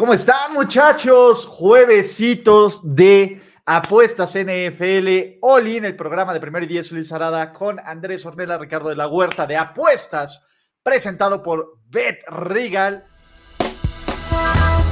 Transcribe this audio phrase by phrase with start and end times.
[0.00, 1.44] ¿Cómo están, muchachos?
[1.44, 7.78] Juevesitos de Apuestas NFL, All In, el programa de Primero y Diez, Luis Arada, con
[7.84, 10.42] Andrés Ornella, Ricardo de la Huerta de Apuestas,
[10.82, 13.04] presentado por Bet Regal.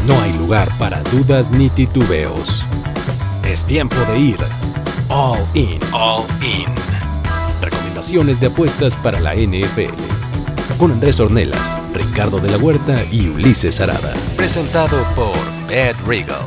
[0.07, 2.63] No hay lugar para dudas ni titubeos.
[3.47, 4.37] Es tiempo de ir
[5.09, 6.67] All In, All In.
[7.63, 10.18] Recomendaciones de apuestas para la NFL
[10.79, 14.15] con Andrés Ornelas, Ricardo de la Huerta y Ulises Arada.
[14.37, 15.35] Presentado por
[15.73, 16.47] Ed Regal.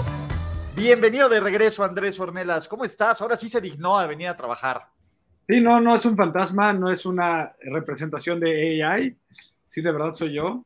[0.74, 2.70] Bienvenido de regreso, Andrés Ornelas.
[2.70, 3.22] ¿Cómo estás?
[3.22, 4.88] Ahora sí se dignó a venir a trabajar.
[5.50, 9.18] Sí, no, no es un fantasma, no es una representación de AI.
[9.66, 10.64] Sí, de verdad soy yo.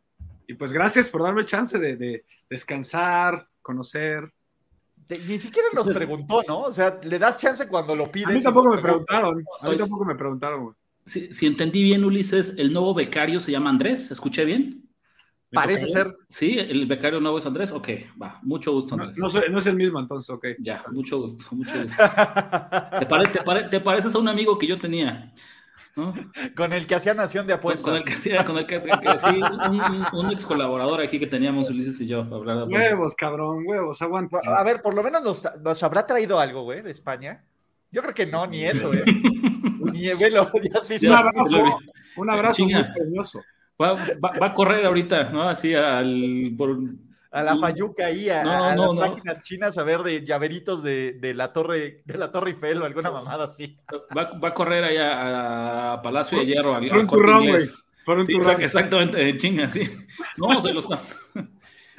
[0.48, 4.32] Y pues gracias por darme chance de, descansar, conocer.
[5.28, 6.60] ni siquiera nos preguntó, ¿no?
[6.60, 8.28] O sea, le das chance cuando lo pides.
[8.28, 9.44] A mí tampoco me preguntaron.
[9.62, 14.12] A mí tampoco me preguntaron, si, entendí bien, Ulises, el nuevo becario se llama Andrés,
[14.12, 14.90] ¿escuché bien?
[15.52, 16.16] Parece ser.
[16.28, 17.72] Sí, el becario nuevo es Andrés.
[17.72, 17.90] Ok,
[18.22, 19.18] va, mucho gusto, Andrés.
[19.18, 20.48] No, no, es el mismo, entonces, ok.
[20.60, 21.96] Ya, mucho gusto, mucho gusto.
[23.70, 25.32] ¿Te, pareces a un amigo que yo tenía.
[26.56, 27.86] Con el que hacía Nación de Apuestas.
[27.86, 29.40] Con el que hacía, con el que, sí,
[30.12, 32.22] un, ex colaborador aquí que teníamos Ulises y yo.
[32.22, 34.40] hablar de huevos, cabrón, huevos, aguanta.
[34.58, 37.46] A ver, por lo menos nos, nos habrá traído algo, güey, de España.
[37.92, 39.06] Yo creo que no, ni eso, ¿eh?
[40.20, 41.64] velo, ya sí, Un abrazo,
[42.18, 43.42] un abrazo muy premioso.
[43.82, 43.98] Va,
[44.42, 45.44] a correr ahorita, ¿no?
[45.44, 46.54] Así al.
[46.58, 46.78] Por...
[47.32, 51.52] A la Fayuca ahí, a, las páginas chinas a ver de llaveritos de, de, la
[51.52, 53.78] torre, de la Torre Eiffel o alguna mamada así.
[54.18, 56.76] Va, va a correr allá a Palacio de Hierro.
[56.76, 57.66] Al, por un turrón, güey.
[58.06, 58.62] Por un sí, turrón.
[58.62, 59.82] Exactamente, chinga, sí.
[60.38, 61.02] No, se lo está.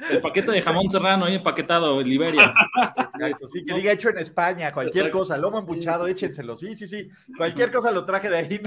[0.09, 2.53] El paquete de jamón serrano ahí empaquetado en Liberia.
[2.97, 7.09] Exacto, sí, que diga hecho en España, cualquier cosa, lomo embuchado, échenselo, sí, sí, sí,
[7.35, 8.61] cualquier cosa lo traje de ahí.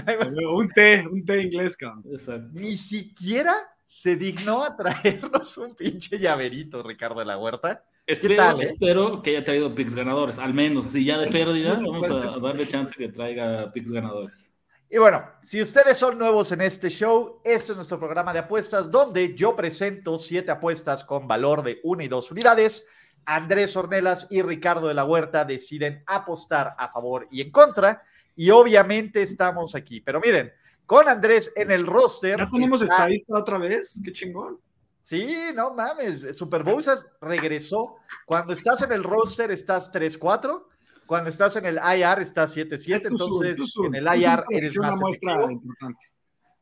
[0.53, 2.05] un té, un té inglés, cabrón.
[2.53, 3.55] Ni siquiera
[3.87, 7.85] se dignó a traernos un pinche llaverito, Ricardo de la Huerta.
[8.07, 8.65] Espero, tal, eh?
[8.65, 12.67] espero que haya traído picks ganadores, al menos, así ya de pérdida, vamos a darle
[12.67, 14.50] chance que traiga picks ganadores.
[14.93, 18.91] Y bueno, si ustedes son nuevos en este show, este es nuestro programa de apuestas
[18.91, 22.85] donde yo presento siete apuestas con valor de una y dos unidades.
[23.25, 28.03] Andrés Ornelas y Ricardo de la Huerta deciden apostar a favor y en contra.
[28.35, 30.01] Y obviamente estamos aquí.
[30.01, 30.53] Pero miren,
[30.87, 32.39] con Andrés en el roster.
[32.39, 34.01] ¿Ya tenemos estadista otra vez?
[34.05, 34.59] Qué chingón.
[35.03, 36.37] Sí, no mames.
[36.37, 36.65] Super
[37.21, 37.95] regresó.
[38.27, 40.65] Cuando estás en el roster estás 3-4
[41.11, 46.07] cuando estás en el IR estás 7-7, entonces en el IR eres más importante.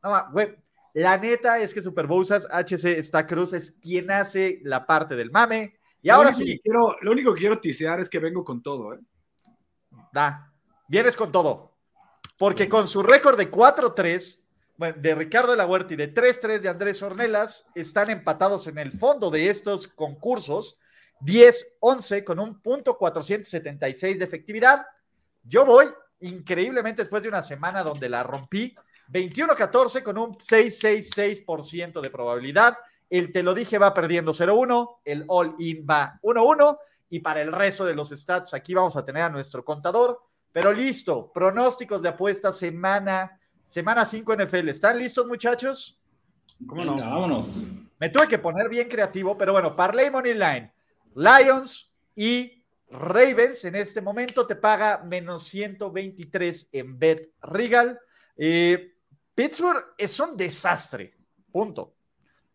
[0.02, 0.56] No, güey,
[0.94, 5.78] la neta es que Superbowsas HC está Cruz es quien hace la parte del mame.
[6.00, 6.58] Y ahora sí.
[6.64, 9.00] Quiero, lo único que quiero tisear es que vengo con todo, ¿eh?
[10.14, 10.50] Da,
[10.88, 11.74] vienes con todo.
[12.38, 14.40] Porque con su récord de 4-3,
[14.78, 18.78] bueno, de Ricardo de la Huerta y de 3-3 de Andrés Ornelas, están empatados en
[18.78, 20.78] el fondo de estos concursos
[21.20, 24.86] 10-11 con un punto 476 de efectividad.
[25.42, 25.86] Yo voy
[26.20, 28.74] increíblemente después de una semana donde la rompí,
[29.12, 32.76] 21-14 con un 666% de probabilidad.
[33.08, 36.78] El te lo dije va perdiendo 0-1, el all-in va 1-1
[37.10, 40.20] y para el resto de los stats aquí vamos a tener a nuestro contador.
[40.52, 44.68] Pero listo, pronósticos de apuesta semana, semana 5 NFL.
[44.68, 45.98] ¿Están listos muchachos?
[46.66, 46.96] ¿Cómo no?
[46.96, 47.62] vámonos.
[47.98, 50.72] Me tuve que poner bien creativo, pero bueno, Parley Money Line.
[51.18, 57.98] Lions y Ravens en este momento te paga menos 123 en Bet Regal.
[58.36, 58.94] Eh,
[59.34, 61.16] Pittsburgh es un desastre,
[61.50, 61.96] punto.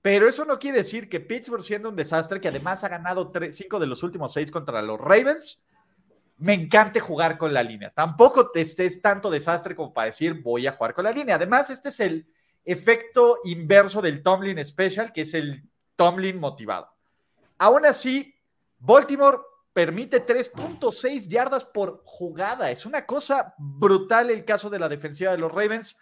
[0.01, 3.79] Pero eso no quiere decir que Pittsburgh siendo un desastre, que además ha ganado cinco
[3.79, 5.63] de los últimos seis contra los Ravens,
[6.37, 7.91] me encante jugar con la línea.
[7.91, 11.35] Tampoco estés tanto desastre como para decir voy a jugar con la línea.
[11.35, 12.27] Además, este es el
[12.65, 15.63] efecto inverso del Tomlin Special, que es el
[15.95, 16.89] Tomlin motivado.
[17.57, 18.32] Aún así,
[18.85, 19.39] Baltimore
[19.71, 22.69] permite 3.6 yardas por jugada.
[22.69, 25.97] Es una cosa brutal el caso de la defensiva de los Ravens.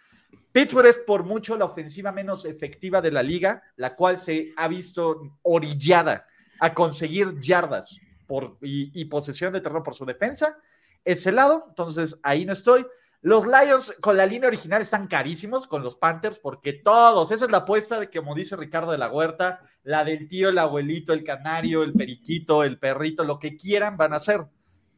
[0.50, 4.66] Pittsburgh es por mucho la ofensiva menos efectiva de la liga, la cual se ha
[4.66, 6.26] visto orillada
[6.58, 10.58] a conseguir yardas por, y, posesión de terreno por su defensa.
[11.04, 12.84] Ese lado, entonces ahí no estoy.
[13.24, 17.52] Los Lions con la línea original están carísimos con los Panthers porque todos, esa es
[17.52, 21.12] la apuesta de que, como dice Ricardo de la Huerta, la del tío, el abuelito,
[21.12, 24.44] el canario, el periquito, el perrito, lo que quieran van a hacer.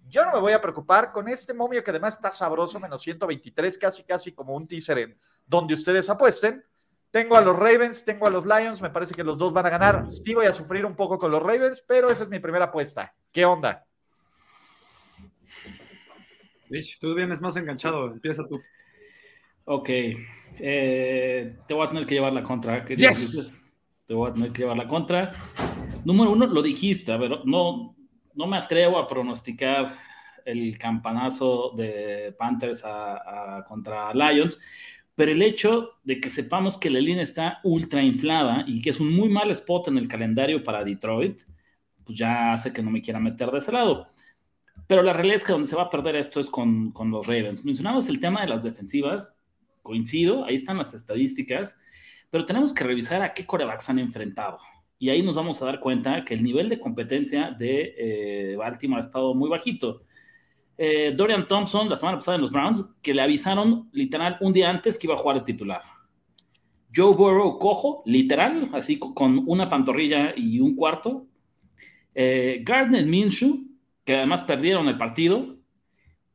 [0.08, 3.76] Yo no me voy a preocupar con este momio que además está sabroso, menos 123,
[3.76, 6.64] casi, casi como un teaser en donde ustedes apuesten.
[7.10, 9.70] Tengo a los Ravens, tengo a los Lions, me parece que los dos van a
[9.70, 10.10] ganar.
[10.10, 13.14] Sí voy a sufrir un poco con los Ravens, pero esa es mi primera apuesta.
[13.30, 13.86] ¿Qué onda?
[17.00, 18.60] Tú vienes más enganchado, empieza tú.
[19.64, 19.88] Ok,
[20.58, 22.86] eh, te voy a tener que llevar la contra.
[22.86, 23.62] Yes.
[24.06, 25.32] te voy a tener que llevar la contra.
[26.04, 27.96] Número uno, lo dijiste, ver, no,
[28.34, 29.96] no me atrevo a pronosticar
[30.44, 32.84] el campanazo de Panthers
[33.66, 34.60] contra Lions,
[35.14, 39.00] pero el hecho de que sepamos que la línea está ultra inflada y que es
[39.00, 41.42] un muy mal spot en el calendario para Detroit,
[42.04, 44.08] pues ya hace que no me quiera meter de ese lado.
[44.86, 47.26] Pero la realidad es que donde se va a perder esto es con, con los
[47.26, 47.64] Ravens.
[47.64, 49.36] Mencionamos el tema de las defensivas,
[49.82, 51.81] coincido, ahí están las estadísticas,
[52.31, 54.58] pero tenemos que revisar a qué corebacks han enfrentado.
[54.98, 58.98] Y ahí nos vamos a dar cuenta que el nivel de competencia de eh, Baltimore
[58.98, 60.02] ha estado muy bajito.
[60.76, 64.70] Eh, Dorian Thompson, la semana pasada en los Browns, que le avisaron literal un día
[64.70, 65.82] antes que iba a jugar el titular.
[66.94, 71.26] Joe Burrow cojo, literal, así con una pantorrilla y un cuarto.
[72.14, 73.64] Eh, Gardner Minshew,
[74.04, 75.56] que además perdieron el partido.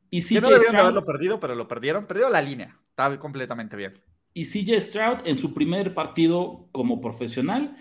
[0.09, 2.07] Y CJ no debían haberlo perdido, pero lo perdieron.
[2.07, 2.79] Perdió la línea.
[2.89, 4.01] Estaba completamente bien.
[4.33, 7.75] Y CJ Stroud en su primer partido como profesional.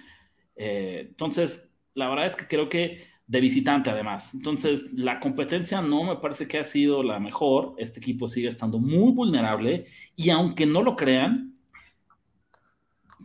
[0.57, 4.35] Eh, entonces, la verdad es que creo que de visitante además.
[4.35, 7.73] Entonces, la competencia no me parece que ha sido la mejor.
[7.77, 9.87] Este equipo sigue estando muy vulnerable
[10.17, 11.55] y aunque no lo crean,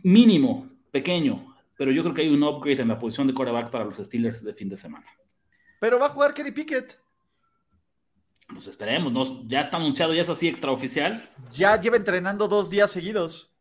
[0.02, 3.84] mínimo, pequeño, pero yo creo que hay un upgrade en la posición de coreback para
[3.84, 5.06] los Steelers de fin de semana.
[5.84, 6.98] Pero va a jugar Kenny Pickett.
[8.48, 9.46] Pues esperemos, ¿no?
[9.46, 11.28] ya está anunciado, ya es así extraoficial.
[11.50, 13.52] Ya lleva entrenando dos días seguidos.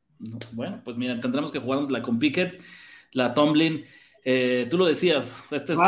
[0.53, 2.63] bueno, pues mira, tendremos que jugarnos la con Pickett,
[3.11, 3.83] la Tomlin.
[4.23, 5.79] Eh, tú lo decías, este es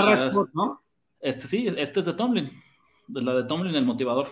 [0.53, 0.83] ¿no?
[1.21, 2.51] Este sí, este es de Tomlin,
[3.07, 4.27] de la de Tomlin, el motivador.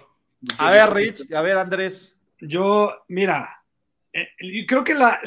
[0.58, 2.18] A ver, Rich, a ver, Andrés.
[2.42, 3.63] Yo, mira,
[4.14, 5.20] eh, creo que la,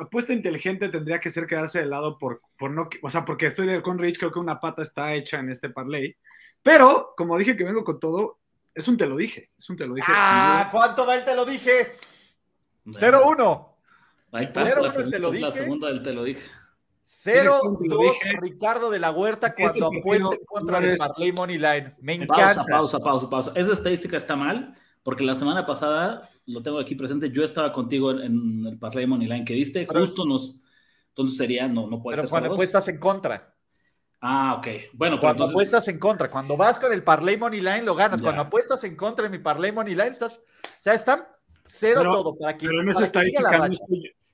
[0.00, 3.80] apuesta inteligente tendría que ser quedarse de lado por, por no, o sea, porque estoy
[3.80, 6.14] con Rich, creo que una pata está hecha en este parlay.
[6.62, 8.38] Pero, como dije que vengo con todo,
[8.74, 10.12] es un te lo dije, es un te lo dije.
[10.14, 11.92] Ah, ¿cuánto va el te lo dije?
[12.84, 13.68] 0-1.
[14.32, 15.44] Ahí está, la, te lo dije.
[15.46, 16.42] la segunda del te lo dije.
[17.06, 21.94] 0-2 Ricardo de la Huerta cuando apuesta en contra del Parley Money Line.
[22.00, 22.66] Me encanta.
[22.68, 27.30] Pausa, pausa, pausa, Esa estadística está mal porque la semana pasada, lo tengo aquí presente,
[27.30, 30.60] yo estaba contigo en, el Parley Money Line que diste, justo nos.
[31.10, 33.54] Entonces sería, no, no puede pero cuando apuestas en contra.
[34.20, 34.66] Ah, ok.
[34.94, 38.22] Bueno, cuando apuestas en contra, cuando vas con el Parley Money Line lo ganas.
[38.22, 41.24] Cuando apuestas en contra en mi Parley Money Line, estás, o sea, están
[41.66, 43.66] cero todo para que, pero en esa estadística no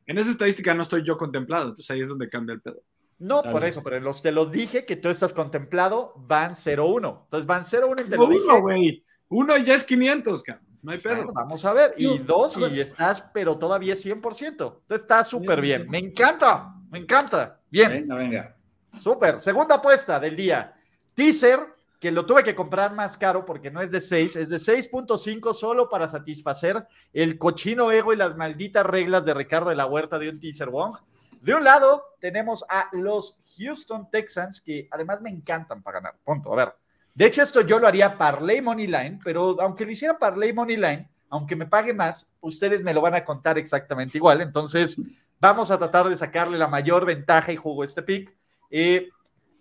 [0.07, 2.83] en esa estadística no estoy yo contemplado, entonces ahí es donde cambia el pedo.
[3.19, 7.25] No, por eso, pero los, te lo dije que tú estás contemplado, van 0-1.
[7.25, 8.45] Entonces van 0-1 y te lo dije.
[8.45, 9.05] Uno, güey.
[9.31, 10.67] Uno ya es 500, cabrón.
[10.82, 11.31] No hay pedo.
[11.32, 11.94] vamos a ver.
[11.97, 14.49] Y dos, y estás, pero todavía es 100%.
[14.50, 15.87] Entonces está súper bien.
[15.88, 17.61] Me encanta, me encanta.
[17.71, 17.91] Bien.
[17.91, 18.56] Venga, venga.
[19.00, 19.38] Súper.
[19.38, 20.75] Segunda apuesta del día.
[21.15, 21.61] Teaser,
[21.99, 25.53] que lo tuve que comprar más caro porque no es de 6, es de 6.5
[25.53, 30.19] solo para satisfacer el cochino ego y las malditas reglas de Ricardo de la Huerta
[30.19, 30.97] de un teaser Wong.
[31.43, 36.17] De un lado tenemos a los Houston Texans que además me encantan para ganar.
[36.25, 36.53] Punto.
[36.53, 36.80] A ver.
[37.15, 40.77] De hecho, esto yo lo haría Parley Money Line, pero aunque lo hiciera Parley Money
[40.77, 44.41] Line, aunque me pague más, ustedes me lo van a contar exactamente igual.
[44.41, 44.97] Entonces,
[45.41, 48.37] vamos a tratar de sacarle la mayor ventaja y jugo este pick.
[48.71, 49.09] Eh,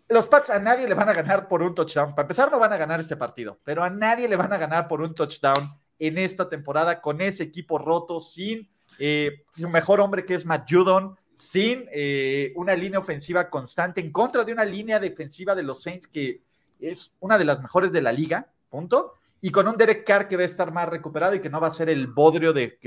[0.10, 2.16] los Pats a nadie le van a ganar por un touchdown.
[2.16, 4.88] Para empezar, no van a ganar este partido, pero a nadie le van a ganar
[4.88, 5.70] por un touchdown
[6.00, 8.68] en esta temporada con ese equipo roto, sin
[8.98, 14.12] eh, su mejor hombre que es Matt Judon, sin eh, una línea ofensiva constante, en
[14.12, 16.42] contra de una línea defensiva de los Saints que
[16.80, 19.14] es una de las mejores de la liga, punto.
[19.42, 21.68] Y con un Derek Carr que va a estar más recuperado y que no va
[21.68, 22.78] a ser el bodrio de,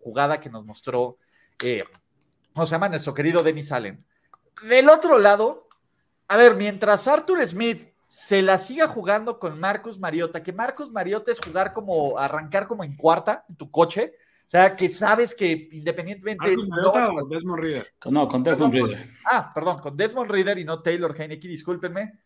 [0.00, 1.16] jugada que nos mostró,
[1.62, 1.84] eh,
[2.52, 2.88] ¿cómo se llama?
[2.88, 4.04] Nuestro querido Dennis Allen.
[4.68, 5.68] Del otro lado,
[6.28, 11.32] a ver, mientras Arthur Smith se la siga jugando con Marcus Mariota, que Marcus Mariota
[11.32, 15.70] es jugar como, arrancar como en cuarta en tu coche, o sea, que sabes que
[15.72, 16.54] independientemente.
[16.56, 17.94] no, con Desmond Reader.
[18.10, 19.10] No, con Desmond Reader.
[19.30, 22.20] ah, perdón, con Desmond Reader y no Taylor Heineke, discúlpenme.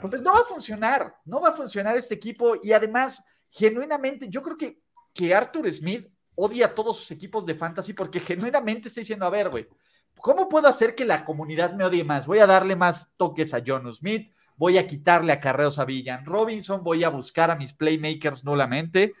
[0.00, 4.42] Pues no va a funcionar, no va a funcionar este equipo y además, genuinamente, yo
[4.42, 4.80] creo que,
[5.12, 9.30] que Arthur Smith odia a todos sus equipos de fantasy porque genuinamente está diciendo, a
[9.30, 9.68] ver, güey,
[10.22, 12.26] ¿Cómo puedo hacer que la comunidad me odie más?
[12.26, 16.84] Voy a darle más toques a John Smith, voy a quitarle acarreos a Villan Robinson,
[16.84, 19.14] voy a buscar a mis playmakers nulamente.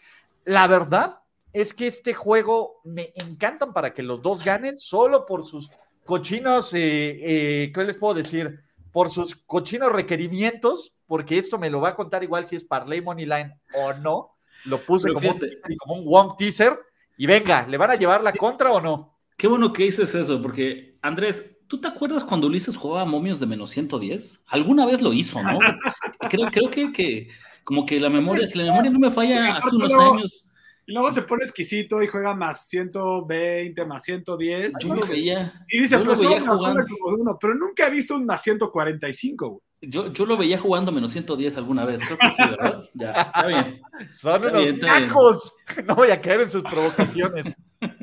[0.44, 1.20] La verdad
[1.52, 5.70] es que este juego me encantan para que los dos ganen solo por sus
[6.04, 8.60] cochinos, eh, eh, ¿qué les puedo decir?
[8.92, 13.00] Por sus cochinos requerimientos, porque esto me lo va a contar igual si es Parley
[13.00, 14.36] Money Line o no.
[14.64, 15.40] Lo puse como un,
[15.78, 16.78] como un one teaser
[17.16, 19.18] y venga, ¿le van a llevar la contra o no?
[19.36, 23.46] Qué bueno que dices eso, porque Andrés, ¿tú te acuerdas cuando Ulises jugaba momios de
[23.46, 24.44] menos 110?
[24.46, 25.58] Alguna vez lo hizo, ¿no?
[26.30, 27.28] creo, creo que, que,
[27.64, 30.51] como que la memoria, si la memoria no me falla, hace unos años
[30.84, 34.74] Y luego se pone exquisito y juega más 120, más 110.
[34.80, 35.64] Yo lo veía.
[35.68, 36.82] Y dice, yo lo pero, veía son una jugando.
[36.82, 39.48] cosa como de uno, pero nunca he visto un más 145.
[39.48, 39.60] güey.
[39.84, 42.02] Yo, yo lo veía jugando menos 110 alguna vez.
[42.04, 42.82] Creo que sí, ¿verdad?
[42.94, 43.80] Ya, está bien.
[44.12, 45.08] Son Está unos bien, está bien.
[45.08, 45.56] nacos.
[45.86, 47.56] No voy a caer en sus provocaciones.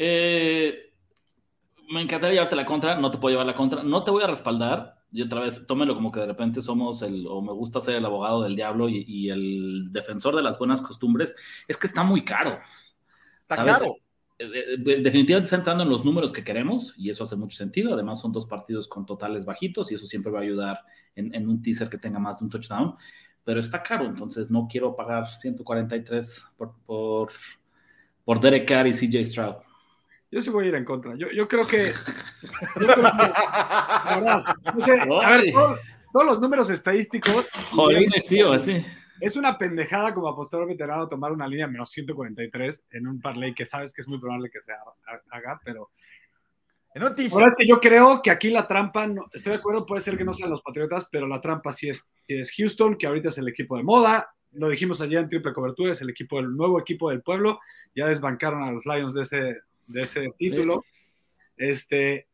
[0.00, 0.92] Eh,
[1.90, 4.28] me encantaría llevarte la contra, no te puedo llevar la contra, no te voy a
[4.28, 4.97] respaldar.
[5.10, 8.04] Y otra vez, tómelo como que de repente somos el, o me gusta ser el
[8.04, 11.34] abogado del diablo y, y el defensor de las buenas costumbres.
[11.66, 12.58] Es que está muy caro.
[13.42, 13.78] Está ¿sabes?
[13.78, 13.96] caro.
[14.38, 17.94] Eh, eh, definitivamente está entrando en los números que queremos y eso hace mucho sentido.
[17.94, 20.80] Además, son dos partidos con totales bajitos y eso siempre va a ayudar
[21.16, 22.94] en, en un teaser que tenga más de un touchdown.
[23.44, 27.32] Pero está caro, entonces no quiero pagar 143 por, por,
[28.24, 29.67] por Derek Carr y CJ Stroud.
[30.30, 31.14] Yo sí voy a ir en contra.
[31.16, 31.84] Yo, yo creo que.
[32.80, 33.02] yo creo que-
[34.74, 35.52] no sé, a ver, Ay.
[35.52, 35.78] todo-
[36.12, 37.48] todos los números estadísticos.
[37.70, 38.84] Jolines, tío, así.
[39.20, 43.64] Es una pendejada como apostador veterano tomar una línea menos 143 en un parlay que
[43.64, 44.78] sabes que es muy probable que se ha-
[45.30, 45.90] haga, pero
[46.94, 50.02] la verdad es que yo creo que aquí la trampa, no- estoy de acuerdo, puede
[50.02, 53.06] ser que no sean los Patriotas, pero la trampa sí es, sí es Houston, que
[53.06, 54.32] ahorita es el equipo de moda.
[54.52, 57.60] Lo dijimos ayer en triple cobertura, es el equipo, el nuevo equipo del pueblo.
[57.94, 59.56] Ya desbancaron a los Lions de ese,
[59.88, 60.84] de ese título.
[61.56, 62.28] Este,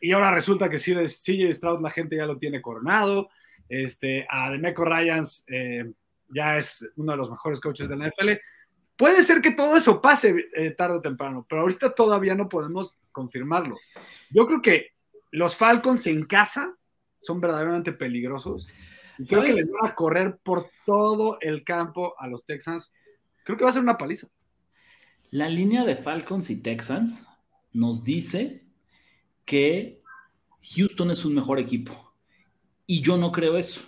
[0.00, 3.30] y ahora resulta que sí, CJ Stroud la gente ya lo tiene coronado.
[3.68, 5.90] Este, a Demeco Ryans eh,
[6.28, 8.30] ya es uno de los mejores coaches de la NFL.
[8.96, 12.98] Puede ser que todo eso pase eh, tarde o temprano, pero ahorita todavía no podemos
[13.12, 13.78] confirmarlo.
[14.30, 14.88] Yo creo que
[15.30, 16.76] los Falcons en casa
[17.20, 18.68] son verdaderamente peligrosos.
[19.18, 22.92] Y creo que les van a correr por todo el campo a los Texans.
[23.44, 24.28] Creo que va a ser una paliza.
[25.30, 27.24] La línea de Falcons y Texans
[27.72, 28.64] nos dice
[29.44, 30.02] que
[30.74, 32.14] Houston es un mejor equipo.
[32.86, 33.80] Y yo no creo eso.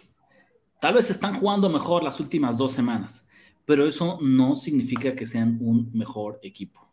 [0.80, 3.28] Tal vez están jugando mejor las últimas dos semanas,
[3.64, 6.88] pero eso no significa que sean un mejor equipo.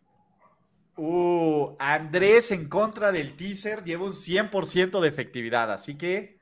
[0.95, 6.39] Uh, Andrés en contra del teaser lleva un 100% de efectividad, así que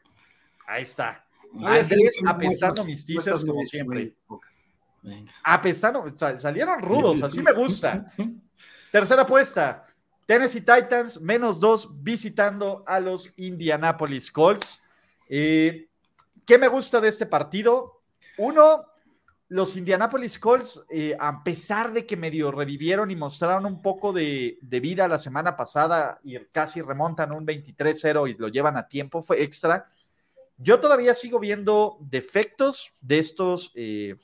[0.66, 1.26] ahí está.
[1.54, 4.16] Andrés apestando mis teasers como siempre.
[5.04, 5.32] Venga.
[6.16, 8.06] Sal- salieron rudos, así me gusta.
[8.92, 9.86] Tercera apuesta.
[10.26, 14.82] Tennessee Titans, menos dos, visitando a los Indianapolis Colts.
[15.30, 15.88] Eh,
[16.46, 18.02] ¿Qué me gusta de este partido?
[18.38, 18.86] Uno,
[19.50, 24.58] los Indianapolis Colts, eh, a pesar de que medio revivieron y mostraron un poco de,
[24.62, 29.22] de vida la semana pasada y casi remontan un 23-0 y lo llevan a tiempo,
[29.22, 29.90] fue extra.
[30.58, 34.16] Yo todavía sigo viendo defectos de estos, eh,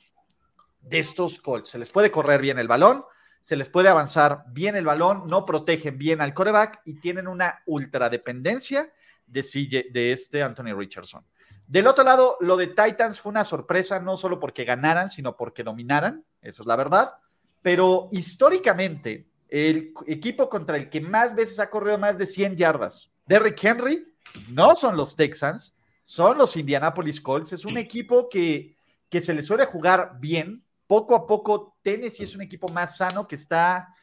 [0.84, 1.70] de estos Colts.
[1.70, 3.04] Se les puede correr bien el balón,
[3.40, 7.62] se les puede avanzar bien el balón, no protegen bien al coreback y tienen una
[7.66, 8.92] ultradependencia
[9.26, 11.24] de, CJ de este Anthony Richardson.
[11.66, 15.62] Del otro lado, lo de Titans fue una sorpresa, no solo porque ganaran, sino porque
[15.62, 17.14] dominaran, eso es la verdad.
[17.62, 23.10] Pero históricamente, el equipo contra el que más veces ha corrido más de 100 yardas,
[23.26, 24.06] Derrick Henry,
[24.50, 27.52] no son los Texans, son los Indianapolis Colts.
[27.52, 28.76] Es un equipo que,
[29.08, 30.63] que se le suele jugar bien.
[30.86, 33.94] Poco a poco, Tennessee es un equipo más sano que está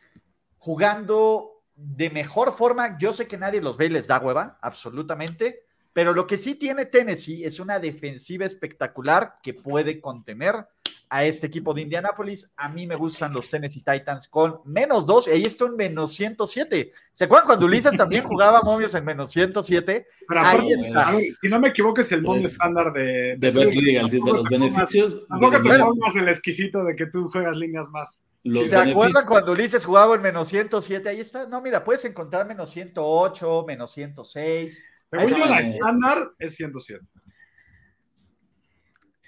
[0.58, 2.98] jugando de mejor forma.
[2.98, 5.66] Yo sé que nadie los ve y les da hueva, absolutamente.
[5.94, 10.66] Pero lo que sí tiene Tennessee es una defensiva espectacular que puede contener
[11.13, 12.53] a este equipo de Indianapolis.
[12.56, 15.27] A mí me gustan los Tennessee Titans con menos dos.
[15.27, 16.94] Y ahí está un menos 107.
[17.12, 20.08] ¿Se acuerdan cuando Ulises también jugaba momios en menos 107?
[20.25, 21.12] Pero Ahí está.
[21.12, 24.20] ver, si no me equivoco, es el mundo Es- estándar de, De Bet Legal, de
[24.20, 25.27] los beneficios.
[25.27, 28.25] Tampoco te de- pongas el exquisito de que tú juegas líneas más.
[28.46, 31.10] los ¿Se beneficios- acuerdan cuando Ulises jugaba en menos 107?
[31.10, 31.46] Ahí está.
[31.46, 34.82] No, mira, puedes encontrar menos 108, menos 106.
[35.12, 35.74] Según yo, la está.
[35.75, 37.06] estándar es 107.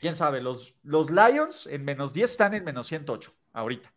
[0.03, 3.91] Quién sabe, los, los Lions en menos 10 están en menos 108 ahorita.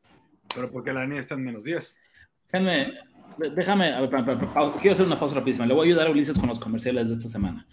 [0.55, 1.99] Pero porque la línea está en menos 10.
[2.53, 2.95] Déjame,
[3.55, 5.67] déjame, a ver, pa- pa- pa- quiero hacer una pausa rapidísima.
[5.67, 7.67] Le voy a ayudar a Ulises con los comerciales de esta semana.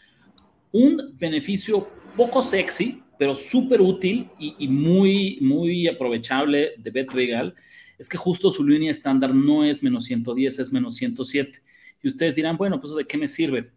[0.71, 1.87] Un beneficio
[2.17, 7.53] poco sexy, pero súper útil y, y muy, muy aprovechable de Bet Regal
[7.99, 11.61] es que justo su línea estándar no es menos 110, es menos 107.
[12.01, 13.71] Y ustedes dirán, bueno, pues ¿de qué me sirve?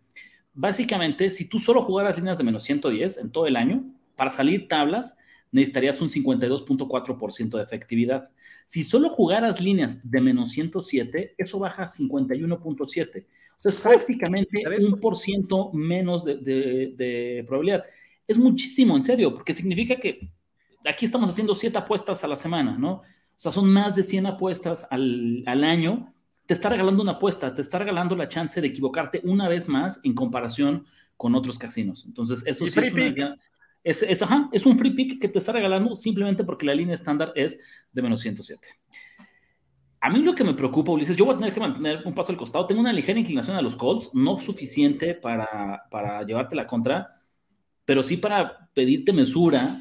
[0.54, 3.84] Básicamente, si tú solo jugaras líneas de menos 110 en todo el año,
[4.16, 5.16] para salir tablas
[5.52, 8.30] necesitarías un 52.4% de efectividad.
[8.64, 13.24] Si solo jugaras líneas de menos 107, eso baja a 51.7.
[13.24, 17.84] O sea, es prácticamente un por ciento menos de, de, de, probabilidad.
[18.26, 20.30] Es muchísimo, en serio, porque significa que
[20.84, 22.92] aquí estamos haciendo siete apuestas a la semana, ¿no?
[22.92, 26.12] O sea, son más de 100 apuestas al, al año.
[26.46, 30.00] Te está regalando una apuesta, te está regalando la chance de equivocarte una vez más
[30.04, 32.04] en comparación con otros casinos.
[32.06, 33.36] Entonces, eso sí es una
[33.86, 36.96] Es, es, ajá, es un free pick que te está regalando simplemente porque la línea
[36.96, 37.60] estándar es
[37.92, 38.66] de menos 107.
[40.00, 42.32] A mí lo que me preocupa, Ulises, yo voy a tener que mantener un paso
[42.32, 42.66] al costado.
[42.66, 47.14] Tengo una ligera inclinación a los Colts, no suficiente para, para llevarte la contra,
[47.84, 49.80] pero sí para pedirte mesura,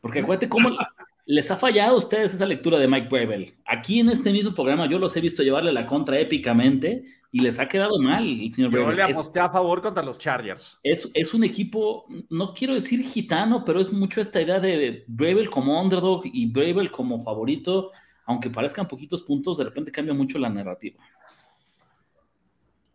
[0.00, 0.70] porque acuérdate cómo
[1.26, 3.54] les ha fallado a ustedes esa lectura de Mike Bravel.
[3.66, 7.58] Aquí en este mismo programa yo los he visto llevarle la contra épicamente y les
[7.58, 10.78] ha quedado mal el señor Yo le aposté a favor contra los Chargers.
[10.84, 15.50] Es, es, un equipo, no quiero decir gitano, pero es mucho esta idea de Bravel
[15.50, 17.90] como underdog y Bravel como favorito
[18.24, 21.02] aunque parezcan poquitos puntos, de repente cambia mucho la narrativa.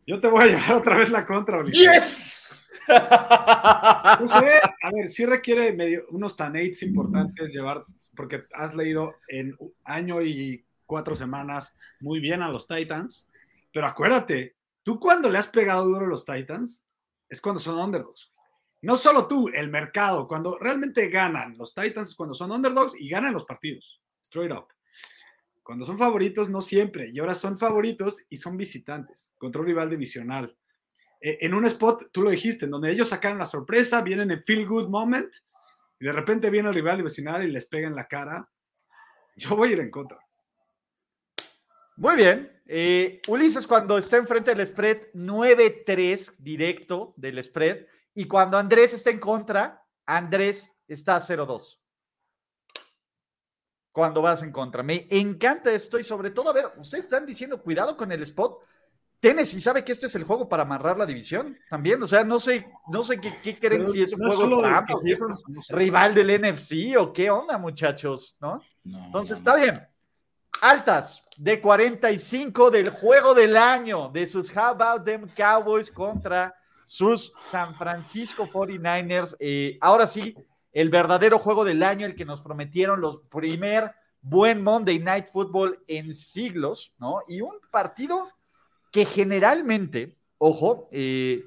[0.06, 2.53] Yo te voy a llevar otra vez la contra, ¡Yes!
[2.88, 7.84] No sé, a ver, sí requiere medio, unos tanates importantes llevar,
[8.15, 13.27] porque has leído en año y cuatro semanas muy bien a los Titans,
[13.78, 16.84] pero acuérdate, tú cuando le has pegado duro a los Titans
[17.30, 18.34] es cuando son underdogs.
[18.82, 23.08] No solo tú, el mercado, cuando realmente ganan los Titans es cuando son underdogs y
[23.08, 24.66] ganan los partidos, straight up.
[25.62, 27.12] Cuando son favoritos, no siempre.
[27.14, 30.58] Y ahora son favoritos y son visitantes contra un rival divisional.
[31.22, 34.42] Eh, en un spot, tú lo dijiste, en donde ellos sacan la sorpresa, vienen en
[34.42, 35.32] feel good moment
[36.00, 38.50] y de repente viene el rival divisional y les pega en la cara.
[39.36, 40.18] Yo voy a ir en contra.
[41.98, 42.51] Muy bien.
[42.68, 47.86] Eh, Ulises, cuando está enfrente del spread, 9-3 directo del spread.
[48.13, 51.77] Y cuando Andrés está en contra, Andrés está 0-2
[53.98, 54.84] cuando vas en contra.
[54.84, 58.63] Me encanta esto y sobre todo, a ver, ustedes están diciendo cuidado con el spot.
[59.20, 62.04] Tennessee sabe que este es el juego para amarrar la división también.
[62.04, 65.13] O sea, no sé, no sé qué, creen, si es un juego de trampa, si
[65.13, 65.34] es un
[65.70, 68.62] rival del NFC o qué onda, muchachos, ¿no?
[68.86, 69.82] Entonces, está bien.
[70.62, 77.32] Altas de 45 del juego del año de sus How About Them Cowboys contra sus
[77.42, 79.36] San Francisco 49ers.
[79.40, 80.36] Eh, ahora sí,
[80.72, 85.84] el verdadero juego del año, el que nos prometieron los primer buen Monday Night Football
[85.88, 87.20] en siglos, ¿no?
[87.28, 88.30] Y un partido
[88.92, 91.44] que generalmente, ojo, eh,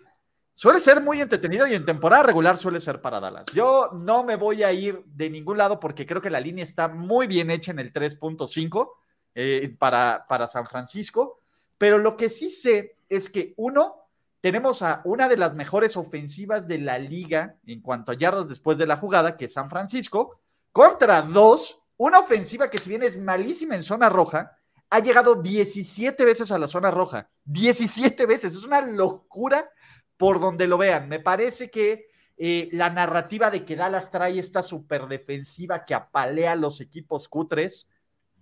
[0.54, 3.46] suele ser muy entretenido y en temporada regular suele ser para Dallas.
[3.52, 6.86] Yo no me voy a ir de ningún lado porque creo que la línea está
[6.86, 8.99] muy bien hecha en el 3.5
[9.34, 11.40] eh, para, para San Francisco,
[11.78, 13.96] pero lo que sí sé es que uno,
[14.40, 18.78] tenemos a una de las mejores ofensivas de la liga en cuanto a yardas después
[18.78, 20.40] de la jugada, que es San Francisco,
[20.72, 24.56] contra dos, una ofensiva que si bien es malísima en zona roja,
[24.90, 27.30] ha llegado 17 veces a la zona roja.
[27.44, 29.70] 17 veces, es una locura
[30.16, 31.08] por donde lo vean.
[31.08, 36.52] Me parece que eh, la narrativa de que Dallas trae esta super defensiva que apalea
[36.52, 37.88] a los equipos cutres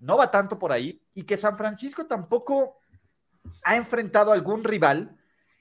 [0.01, 2.79] no va tanto por ahí y que San Francisco tampoco
[3.65, 5.17] ha enfrentado a algún rival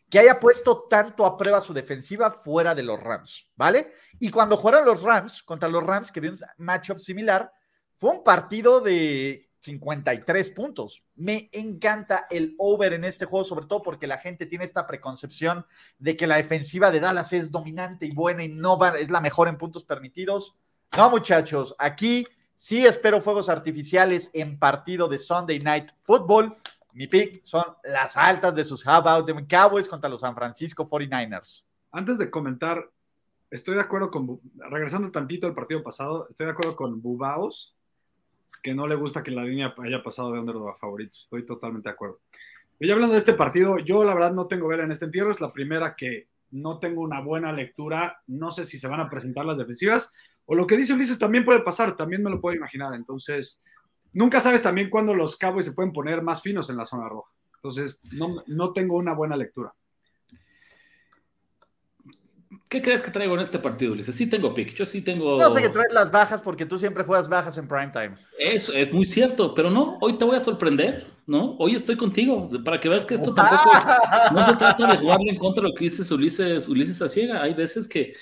[0.10, 3.94] que haya puesto tanto a prueba su defensiva fuera de los Rams, ¿vale?
[4.20, 7.52] Y cuando jugaron los Rams contra los Rams, que vio un matchup similar,
[7.94, 11.02] fue un partido de 53 puntos.
[11.16, 15.66] Me encanta el over en este juego, sobre todo porque la gente tiene esta preconcepción
[15.98, 19.20] de que la defensiva de Dallas es dominante y buena y no va, es la
[19.20, 20.56] mejor en puntos permitidos.
[20.96, 22.26] No, muchachos, aquí
[22.58, 26.58] sí espero fuegos artificiales en partido de Sunday Night Football.
[26.94, 30.86] Mi pick son las altas de sus How About the Cowboys contra los San Francisco
[30.86, 31.64] 49ers.
[31.92, 32.90] Antes de comentar,
[33.50, 37.76] estoy de acuerdo con, regresando tantito al partido pasado, estoy de acuerdo con Bubaos,
[38.62, 41.22] que no le gusta que la línea haya pasado de underdog a favoritos.
[41.24, 42.20] Estoy totalmente de acuerdo.
[42.80, 45.32] Y hablando de este partido, yo la verdad no tengo vela en este entierro.
[45.32, 48.22] Es la primera que no tengo una buena lectura.
[48.28, 50.14] No sé si se van a presentar las defensivas.
[50.48, 52.96] O lo que dice Ulises también puede pasar, también me lo puedo imaginar.
[52.96, 53.62] Entonces,
[54.14, 57.30] nunca sabes también cuándo los Cowboys se pueden poner más finos en la zona roja.
[57.56, 59.74] Entonces, no, no tengo una buena lectura.
[62.70, 64.16] ¿Qué crees que traigo en este partido, Ulises?
[64.16, 65.38] Sí tengo pick, yo sí tengo...
[65.38, 68.16] No sé que traes las bajas porque tú siempre juegas bajas en prime time.
[68.40, 71.58] Eso es muy cierto, pero no, hoy te voy a sorprender, ¿no?
[71.60, 73.70] Hoy estoy contigo, para que veas que esto tampoco...
[74.34, 77.42] no se trata de jugarle en contra de lo que dices Ulises, Ulises Ciega.
[77.42, 78.14] Hay veces que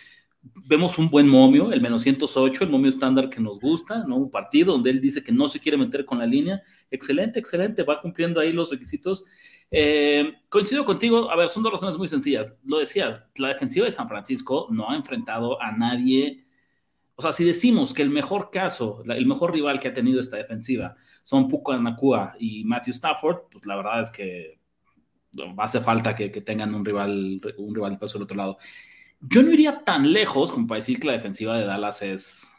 [0.67, 4.17] vemos un buen momio, el menos 108, el momio estándar que nos gusta, ¿no?
[4.17, 6.61] Un partido donde él dice que no se quiere meter con la línea.
[6.89, 9.25] Excelente, excelente, va cumpliendo ahí los requisitos.
[9.71, 12.53] Eh, coincido contigo, a ver, son dos razones muy sencillas.
[12.63, 16.45] Lo decías, la defensiva de San Francisco no ha enfrentado a nadie.
[17.15, 20.37] O sea, si decimos que el mejor caso, el mejor rival que ha tenido esta
[20.37, 24.59] defensiva son Puka Nakua y Matthew Stafford, pues la verdad es que
[25.57, 28.57] hace falta que, tengan un rival, un rival de peso del otro lado.
[29.21, 32.51] Yo no iría tan lejos como para decir que la defensiva de Dallas es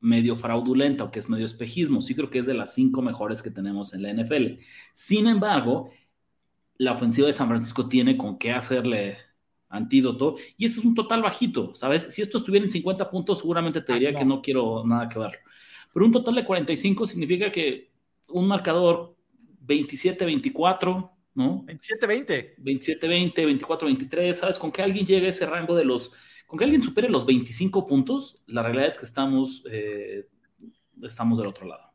[0.00, 2.00] medio fraudulenta o que es medio espejismo.
[2.00, 4.60] Sí creo que es de las cinco mejores que tenemos en la NFL.
[4.94, 5.90] Sin embargo,
[6.78, 9.18] la ofensiva de San Francisco tiene con qué hacerle
[9.68, 10.36] antídoto.
[10.56, 12.12] Y este es un total bajito, ¿sabes?
[12.14, 14.18] Si esto estuviera en 50 puntos, seguramente te Ah, diría no.
[14.18, 15.38] que no quiero nada que ver.
[15.92, 17.90] Pero un total de 45 significa que
[18.30, 19.16] un marcador
[19.66, 21.64] 27-24, ¿no?
[21.66, 22.56] 27-20.
[22.58, 24.58] 27-20, 24-23, ¿sabes?
[24.58, 26.12] Con que alguien llegue a ese rango de los,
[26.46, 30.28] con que alguien supere los 25 puntos, la realidad es que estamos, eh,
[31.02, 31.92] estamos del otro lado.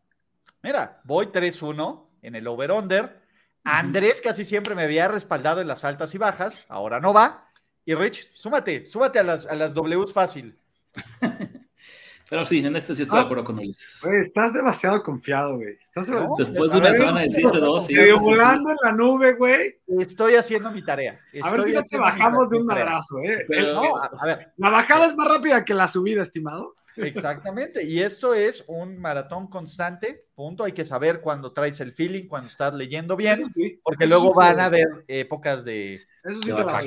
[0.63, 3.21] Mira, voy 3-1 en el over-under.
[3.63, 7.51] Andrés casi siempre me había respaldado en las altas y bajas, ahora no va.
[7.85, 10.57] Y Rich, súmate, súmate a las, a las Ws fácil.
[12.29, 13.99] Pero sí, en este sí estoy Ah, de acuerdo con Ulises.
[14.03, 15.77] Güey, estás demasiado confiado, güey.
[15.81, 16.35] Estás No, demasiado...
[16.51, 17.93] Después de una ver, semana de 7-2, sí.
[17.93, 19.79] Medio volando en la nube, güey.
[19.99, 21.19] Estoy haciendo mi tarea.
[21.43, 23.45] A ver si no te bajamos de un madrazo, ¿eh?
[23.47, 26.75] Pero- El- No, a, a ver, La bajada es más rápida que la subida, estimado.
[26.97, 27.83] exactamente.
[27.83, 30.21] Y esto es un maratón constante.
[30.33, 30.63] Punto.
[30.63, 34.33] Hay que saber cuando traes el feeling, cuando estás leyendo bien, sí, porque luego sí,
[34.35, 36.85] van a haber épocas de, Eso sí de vacas.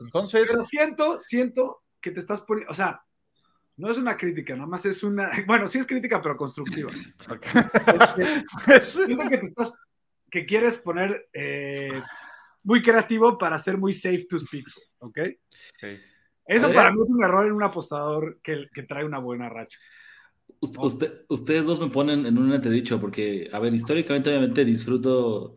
[0.00, 3.02] Entonces, Pero siento, siento que te estás poniendo, o sea,
[3.76, 6.90] no es una crítica, nada más es una, bueno, sí es crítica, pero constructiva.
[8.00, 9.72] Este, siento que te estás,
[10.30, 12.00] que quieres poner eh,
[12.64, 14.66] muy creativo para ser muy safe to speak,
[14.98, 15.18] ¿ok?
[16.46, 19.78] Eso para mí es un error en un apostador que, que trae una buena racha.
[20.60, 25.54] Ust- usted- ustedes dos me ponen en un entredicho porque, a ver, históricamente obviamente disfruto,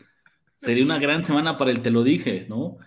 [0.57, 2.77] sería una gran semana para el te lo dije, ¿no?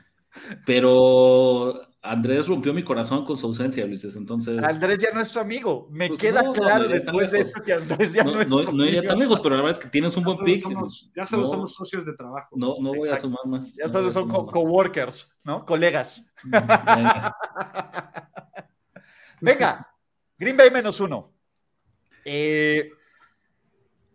[0.65, 5.41] Pero Andrés rompió mi corazón con su ausencia, Ulises, entonces Andrés ya no es tu
[5.41, 5.89] amigo.
[5.91, 8.49] Me Pues queda no, claro no después de eso que Andrés ya no, no, es
[8.51, 9.11] no- tu no iría amigo.
[9.13, 10.63] tan lejos, pero la verdad es que tienes un Ya buen pick.
[10.63, 11.49] somos, ya solo No.
[11.49, 12.57] somos socios de trabajo.
[12.57, 13.75] No, no voy a sumar más.
[13.77, 15.65] Ya solo son co- coworkers, ¿no?
[15.65, 16.25] Colegas.
[16.45, 17.37] Mm, venga.
[19.41, 19.89] Venga,
[20.37, 21.33] Green Bay menos uno.
[22.25, 22.91] Eh,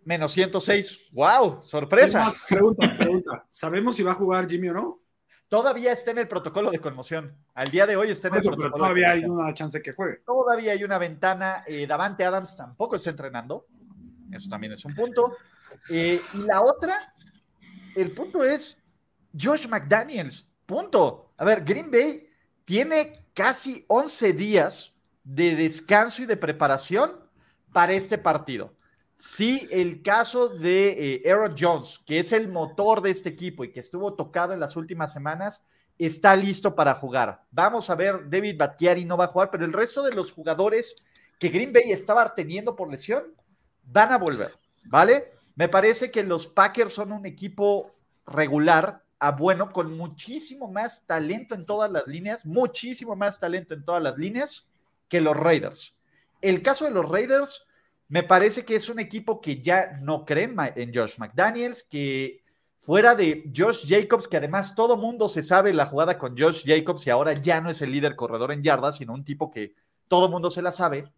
[0.05, 1.09] menos 106.
[1.13, 1.59] ¡Wow!
[1.63, 2.33] ¡Sorpresa!
[2.47, 3.45] Pregunta, pregunta.
[3.49, 5.02] ¿Sabemos si va a jugar Jimmy o no?
[5.53, 7.37] Todavía está en el protocolo de conmoción.
[7.53, 8.73] Al día de hoy está en el pero protocolo.
[8.73, 9.45] de todavía hay conmoción.
[9.45, 10.15] una chance que juegue.
[10.25, 11.63] Todavía hay una ventana.
[11.67, 13.67] Eh, Davante Adams tampoco está entrenando.
[14.31, 15.37] Eso también es un punto.
[15.91, 17.13] Eh, y la otra,
[17.95, 18.79] el punto es
[19.39, 20.47] Josh McDaniels.
[20.65, 21.33] Punto.
[21.37, 22.27] A ver, Green Bay
[22.65, 27.11] tiene casi 11 días de descanso y de preparación
[27.71, 28.73] para este partido.
[29.15, 33.71] Si el caso de eh, Aaron Jones, que es el motor de este equipo y
[33.71, 35.63] que estuvo tocado en las últimas semanas,
[35.97, 37.43] está listo para jugar.
[37.51, 40.95] Vamos a ver, David Batchiari no va a jugar, pero el resto de los jugadores
[41.39, 43.23] que Green Bay estaba teniendo por lesión
[43.83, 44.53] van a volver,
[44.85, 45.33] ¿vale?
[45.55, 47.93] Me parece que los Packers son un equipo
[48.25, 53.85] regular a bueno, con muchísimo más talento en todas las líneas, muchísimo más talento en
[53.85, 54.69] todas las líneas
[55.07, 55.95] que los Raiders.
[56.41, 57.65] El caso de los Raiders,
[58.13, 60.43] me parece que es un equipo que ya no cree
[60.75, 62.43] en Josh McDaniels, que
[62.79, 67.07] fuera de Josh Jacobs, que además todo mundo se sabe la jugada con Josh Jacobs
[67.07, 69.73] y ahora ya no es el líder corredor en yardas, sino un tipo que
[70.07, 71.11] todo mundo se la sabe.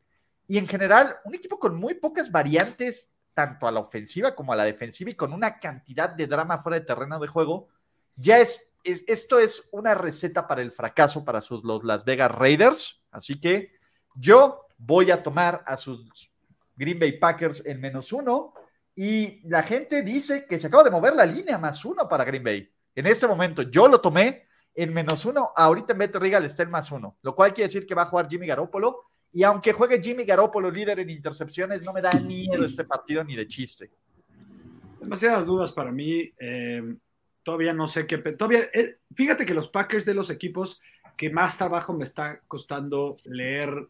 [0.47, 4.55] Y en general, un equipo con muy pocas variantes, tanto a la ofensiva como a
[4.55, 7.67] la defensiva, y con una cantidad de drama fuera de terreno de juego,
[8.15, 12.31] ya es, es- esto es una receta para el fracaso para sus, los Las Vegas
[12.31, 13.01] Raiders.
[13.12, 13.73] Así que
[14.15, 16.31] yo voy a tomar a sus
[16.75, 18.53] Green Bay Packers en menos uno.
[18.95, 22.43] Y la gente dice que se acaba de mover la línea más uno para Green
[22.43, 22.69] Bay.
[22.95, 25.51] En este momento yo lo tomé en menos uno.
[25.55, 28.07] Ahorita en Bet Regal está en más uno, lo cual quiere decir que va a
[28.07, 29.03] jugar Jimmy Garoppolo.
[29.33, 33.35] Y aunque juegue Jimmy Garoppolo líder en intercepciones, no me da miedo este partido ni
[33.35, 33.91] de chiste.
[35.01, 36.31] Demasiadas dudas para mí.
[36.39, 36.95] eh,
[37.43, 38.17] todavía no sé qué.
[38.17, 40.81] Todavía, eh, fíjate que los Packers de los equipos
[41.15, 43.88] que más trabajo me está costando leer,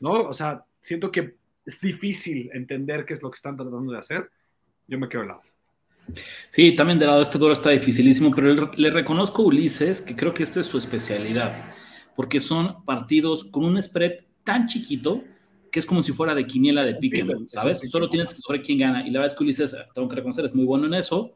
[0.00, 0.28] ¿no?
[0.28, 1.36] O sea, siento que
[1.68, 4.30] es difícil entender qué es lo que están tratando de hacer.
[4.86, 5.42] Yo me quedo al lado.
[6.48, 10.32] Sí, también de lado este duelo está dificilísimo, pero le, reconozco a Ulises que creo
[10.32, 11.74] que esta es su especialidad,
[12.16, 14.12] porque son partidos con un spread
[14.44, 15.22] tan chiquito
[15.70, 17.80] que es como si fuera de quiniela de pique, ¿sabes?
[17.90, 19.06] Solo tienes que saber quién gana.
[19.06, 21.34] Y la verdad es que Ulises, tengo que reconocer, es muy bueno en eso.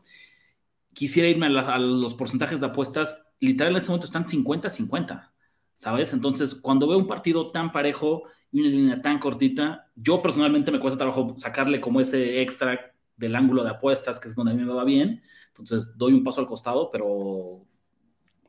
[0.95, 3.35] Quisiera irme a, la- a los porcentajes de apuestas.
[3.41, 5.31] Literal, en este momento están 50-50,
[5.75, 6.15] ¿sabes?
[6.15, 10.81] Entonces, cuando veo un partido tan parejo y una línea tan cortita, yo personalmente me
[10.81, 14.63] cuesta trabajo sacarle como ese extra del ángulo de apuestas, que es donde a mí
[14.65, 15.23] me va bien.
[15.49, 17.65] Entonces, doy un paso al costado, pero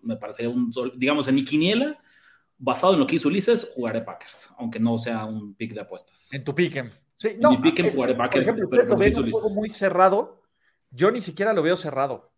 [0.02, 1.98] me parecería un, sol- digamos, en mi quiniela,
[2.58, 6.34] basado en lo que hizo Ulises, jugaré Packers, aunque no sea un pick de apuestas.
[6.34, 6.92] En tu pick'em.
[7.16, 9.26] Sí, En no, mi pick'em es- jugaré por Packers, ejemplo, pero ustedes lo por ven
[9.26, 10.44] un juego muy cerrado.
[10.92, 12.33] Yo ni siquiera lo veo cerrado.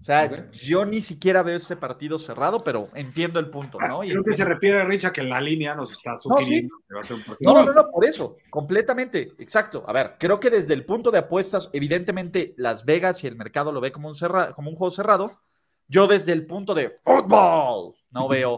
[0.00, 4.02] O sea, yo ni siquiera veo este partido cerrado, pero entiendo el punto, ¿no?
[4.02, 7.00] Y Creo que se refiere, Rich, a que la línea nos está sugiriendo que va
[7.02, 7.52] a ser un partido.
[7.52, 9.84] No, no, no, por eso, completamente, exacto.
[9.86, 13.72] A ver, creo que desde el punto de apuestas, evidentemente Las Vegas y el mercado
[13.72, 15.38] lo ve como un, cerra- como un juego cerrado.
[15.86, 18.56] Yo desde el punto de fútbol no veo,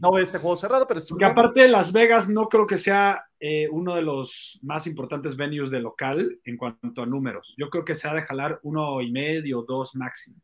[0.00, 3.26] no veo este juego cerrado, pero es Porque aparte Las Vegas no creo que sea
[3.38, 7.54] eh, uno de los más importantes venues de local en cuanto a números.
[7.58, 10.38] Yo creo que se ha de jalar uno y medio, dos máximo.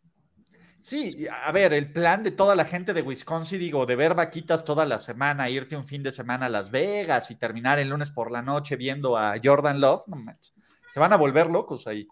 [0.80, 4.64] Sí, a ver, el plan de toda la gente de Wisconsin, digo, de ver vaquitas
[4.64, 8.10] toda la semana, irte un fin de semana a Las Vegas y terminar el lunes
[8.10, 10.54] por la noche viendo a Jordan Love, no manches,
[10.90, 12.06] se van a volver locos ahí.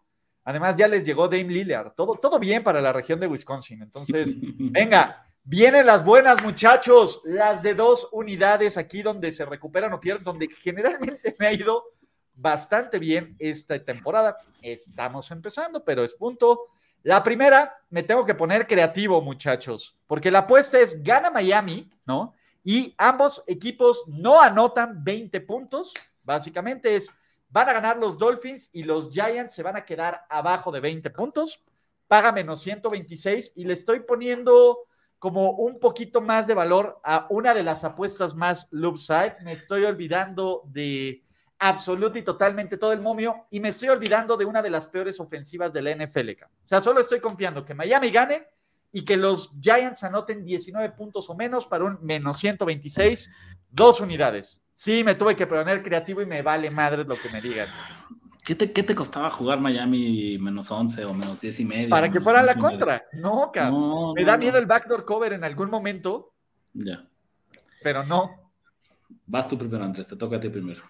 [0.46, 1.92] Además, ya les llegó Dame Lillard.
[1.94, 3.82] Todo, todo bien para la región de Wisconsin.
[3.82, 7.20] Entonces, venga, vienen las buenas, muchachos.
[7.24, 11.82] Las de dos unidades aquí donde se recuperan o pierden, donde generalmente me ha ido
[12.32, 14.36] bastante bien esta temporada.
[14.62, 16.68] Estamos empezando, pero es punto.
[17.06, 22.34] La primera, me tengo que poner creativo, muchachos, porque la apuesta es gana Miami, ¿no?
[22.64, 25.94] Y ambos equipos no anotan 20 puntos.
[26.24, 27.12] Básicamente es
[27.48, 31.08] Van a ganar los Dolphins y los Giants se van a quedar abajo de 20
[31.10, 31.62] puntos.
[32.08, 34.80] Paga menos 126 y le estoy poniendo
[35.18, 39.36] como un poquito más de valor a una de las apuestas más loop side.
[39.42, 41.22] Me estoy olvidando de
[41.58, 45.18] absoluto y totalmente todo el momio y me estoy olvidando de una de las peores
[45.20, 46.30] ofensivas de la NFL.
[46.44, 48.46] O sea, solo estoy confiando que Miami gane
[48.92, 53.32] y que los Giants anoten 19 puntos o menos para un menos 126,
[53.70, 54.62] dos unidades.
[54.74, 57.68] Sí, me tuve que poner creativo y me vale madre lo que me digan.
[58.44, 61.88] ¿Qué te, ¿Qué te, costaba jugar Miami menos 11 o menos 10 y medio?
[61.88, 63.04] Para que fuera la contra.
[63.14, 64.14] No, cabrón.
[64.14, 66.32] me da miedo el backdoor cover en algún momento.
[66.72, 67.08] Ya.
[67.82, 68.52] Pero no.
[69.26, 70.06] Vas tú primero, Andrés.
[70.06, 70.82] Te toca a ti primero.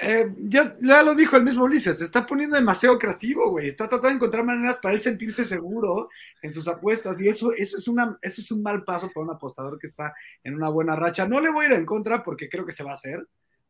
[0.00, 3.68] Eh, ya, ya, lo dijo el mismo Ulises, se está poniendo demasiado creativo, güey.
[3.68, 6.08] Está tratando de encontrar maneras para él sentirse seguro
[6.42, 7.20] en sus apuestas.
[7.20, 10.14] Y eso, eso, es una, eso es un mal paso para un apostador que está
[10.44, 11.26] en una buena racha.
[11.26, 13.26] No le voy a ir en contra porque creo que se va a hacer,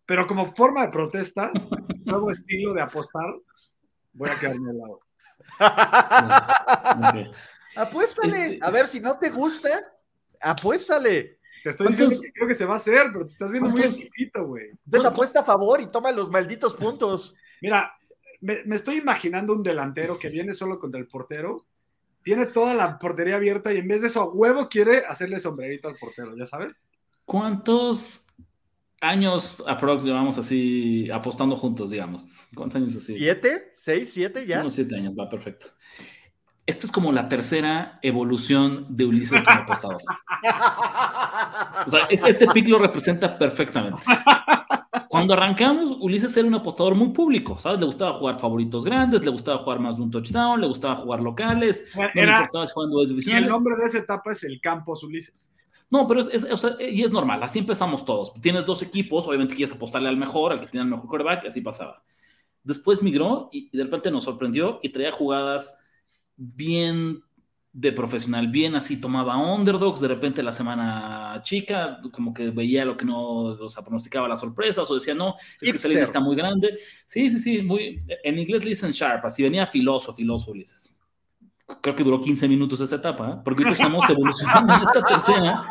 [0.07, 1.51] pero como forma de protesta,
[2.05, 3.35] nuevo estilo de apostar,
[4.12, 5.01] voy a quedarme al lado.
[7.77, 9.68] Apuéstale, a ver si no te gusta,
[10.40, 11.39] apuéstale.
[11.62, 13.83] Te estoy diciendo que creo que se va a hacer, pero te estás viendo muy
[13.83, 14.70] exquisito, güey.
[14.85, 17.35] Entonces apuesta a favor y toma los malditos puntos.
[17.61, 17.92] Mira,
[18.40, 21.66] me, me, estoy imaginando un delantero que viene solo contra el portero,
[22.23, 25.88] tiene toda la portería abierta y en vez de eso, a huevo quiere hacerle sombrerito
[25.88, 26.87] al portero, ¿ya sabes?
[27.25, 28.27] ¿Cuántos
[29.01, 32.49] años aprox llevamos así apostando juntos, digamos?
[32.55, 33.16] ¿Cuántos años así?
[33.16, 33.70] ¿Siete?
[33.75, 34.12] ¿Seis?
[34.12, 34.61] ¿Siete ya?
[34.61, 35.68] Unos siete años, va perfecto.
[36.66, 40.03] Esta es como la tercera evolución de Ulises como apostador.
[41.87, 44.01] O sea, este, este pick lo representa perfectamente.
[45.09, 47.81] Cuando arrancamos, Ulises era un apostador muy público, ¿sabes?
[47.81, 51.20] Le gustaba jugar favoritos grandes, le gustaba jugar más de un touchdown, le gustaba jugar
[51.20, 54.61] locales, era, no le importaba si jugando Y el nombre de esa etapa es el
[54.61, 55.51] Campos Ulises.
[55.90, 58.33] No, pero es, es, o sea, y es normal, así empezamos todos.
[58.40, 61.49] Tienes dos equipos, obviamente quieres apostarle al mejor, al que tiene el mejor quarterback, y
[61.49, 62.05] así pasaba.
[62.62, 65.80] Después migró y de repente nos sorprendió y traía jugadas
[66.40, 67.22] bien
[67.72, 72.96] de profesional, bien así tomaba underdogs, de repente la semana chica, como que veía lo
[72.96, 76.18] que no, o sea, pronosticaba las sorpresas, o decía, no, es que esta línea está
[76.18, 76.79] muy grande.
[77.07, 80.98] Sí, sí, sí, muy, en inglés le dicen sharp, así venía filoso, filoso, Ulises.
[81.81, 83.40] Creo que duró 15 minutos esa etapa, ¿eh?
[83.44, 85.66] porque estamos evolucionando en esta tercera,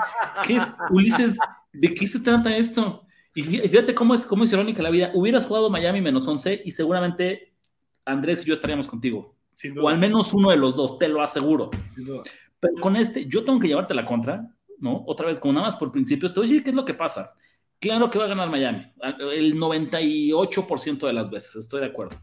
[0.45, 1.37] que es, Ulises,
[1.73, 3.03] ¿de qué se trata esto?
[3.35, 5.11] Y fíjate cómo es, cómo es irónica la vida.
[5.13, 7.53] Hubieras jugado Miami menos 11 y seguramente
[8.05, 9.38] Andrés y yo estaríamos contigo
[9.81, 11.69] o al menos uno de los dos, te lo aseguro.
[12.59, 14.47] Pero con este, yo tengo que llevarte la contra,
[14.79, 15.03] ¿no?
[15.07, 16.93] Otra vez, como nada más por principios, te voy a decir qué es lo que
[16.93, 17.29] pasa.
[17.79, 18.91] Claro que va a ganar Miami,
[19.33, 22.21] el 98% de las veces, estoy de acuerdo.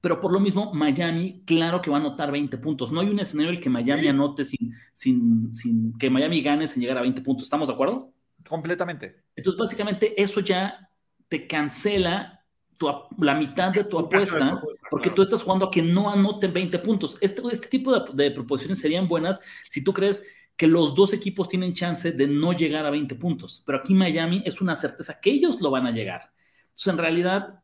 [0.00, 2.92] Pero por lo mismo, Miami, claro que va a anotar 20 puntos.
[2.92, 6.66] No hay un escenario en el que Miami anote sin, sin, sin que Miami gane
[6.66, 7.44] sin llegar a 20 puntos.
[7.44, 8.12] ¿Estamos de acuerdo?
[8.46, 9.22] Completamente.
[9.34, 10.90] Entonces, básicamente, eso ya
[11.26, 12.44] te cancela
[12.76, 12.86] tu,
[13.18, 14.60] la mitad de tu apuesta,
[14.94, 17.18] porque tú estás jugando a que no anoten 20 puntos.
[17.20, 20.24] Este, este tipo de, de, proposiciones serían buenas si tú crees
[20.56, 23.64] que los dos equipos tienen chance de no llegar a 20 puntos.
[23.66, 26.30] Pero aquí Miami es una certeza que ellos lo van a llegar.
[26.66, 27.60] Entonces, en realidad,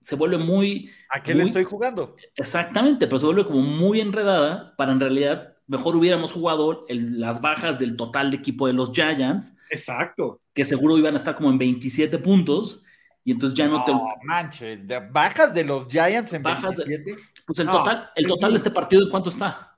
[0.00, 0.90] se vuelve muy...
[1.10, 2.16] ¿A qué muy, le estoy jugando?
[2.34, 7.42] Exactamente, pero se vuelve como muy enredada para en realidad mejor hubiéramos jugado el, las
[7.42, 9.52] bajas del total de equipo de los Giants.
[9.68, 10.40] Exacto.
[10.54, 12.84] Que seguro iban a estar como en 27 puntos
[13.24, 13.92] y entonces ya no, no te.
[14.24, 17.10] manches, de bajas de los Giants en bajas 27.
[17.10, 19.76] De, pues el no, total, el total de este partido, ¿en cuánto está?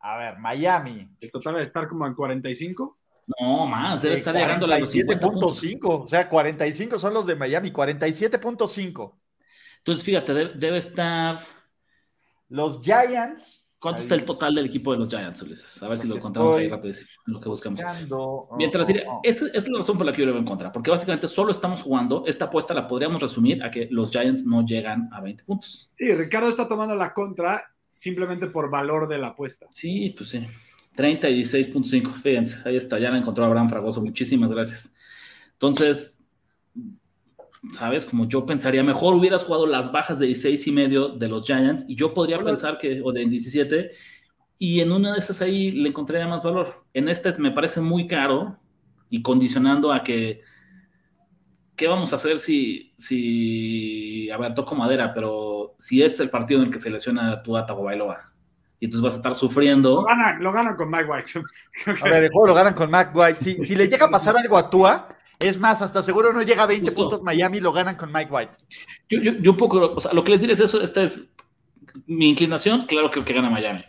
[0.00, 1.08] A ver, Miami.
[1.20, 2.98] El total debe estar como en 45.
[3.40, 5.78] No, más, debe estar llegando a los 47.5.
[5.82, 9.14] O sea, 45 son los de Miami, 47.5.
[9.78, 11.40] Entonces, fíjate, debe, debe estar.
[12.48, 14.04] Los Giants ¿Cuánto ahí.
[14.04, 15.82] está el total del equipo de los Giants, Ulises?
[15.82, 17.80] A ver si lo encontramos ahí rápido, en lo que buscamos.
[17.80, 19.20] Buscando, Mientras diré, oh, oh.
[19.22, 21.28] Esa, esa, es la razón por la que yo lo veo en contra, porque básicamente
[21.28, 25.20] solo estamos jugando, esta apuesta la podríamos resumir a que los Giants no llegan a
[25.20, 25.90] 20 puntos.
[25.94, 29.66] Sí, Ricardo está tomando la contra simplemente por valor de la apuesta.
[29.72, 30.46] Sí, pues sí.
[30.96, 32.12] 30 y 16.5.
[32.14, 34.02] Fíjense, ahí está, ya la encontró Abraham Fragoso.
[34.02, 34.94] Muchísimas gracias.
[35.52, 36.22] Entonces,
[37.72, 38.04] ¿sabes?
[38.04, 41.84] Como yo pensaría, mejor hubieras jugado las bajas de 16 y medio de los Giants
[41.88, 43.90] y yo podría pensar que, o de 17,
[44.58, 46.84] y en una de esas ahí le encontraría más valor.
[46.94, 48.58] En este me parece muy caro
[49.10, 50.40] y condicionando a que,
[51.74, 56.60] ¿qué vamos a hacer si, si, a ver, toco madera, pero si es el partido
[56.60, 58.32] en el que se lesiona tu Bailoa?
[58.78, 60.06] y entonces vas a estar sufriendo.
[60.40, 61.32] Lo ganan, con Mike White.
[62.02, 63.40] a ver, el juego lo ganan con Mike White.
[63.40, 66.62] Si, si le llega a pasar algo a Tua, es más, hasta seguro no llega
[66.62, 68.52] a 20 puntos Miami, lo ganan con Mike White.
[69.08, 71.28] Yo, yo, yo un poco, o sea, lo que les diré es eso, esta es
[72.06, 73.84] mi inclinación, claro que, que gana Miami.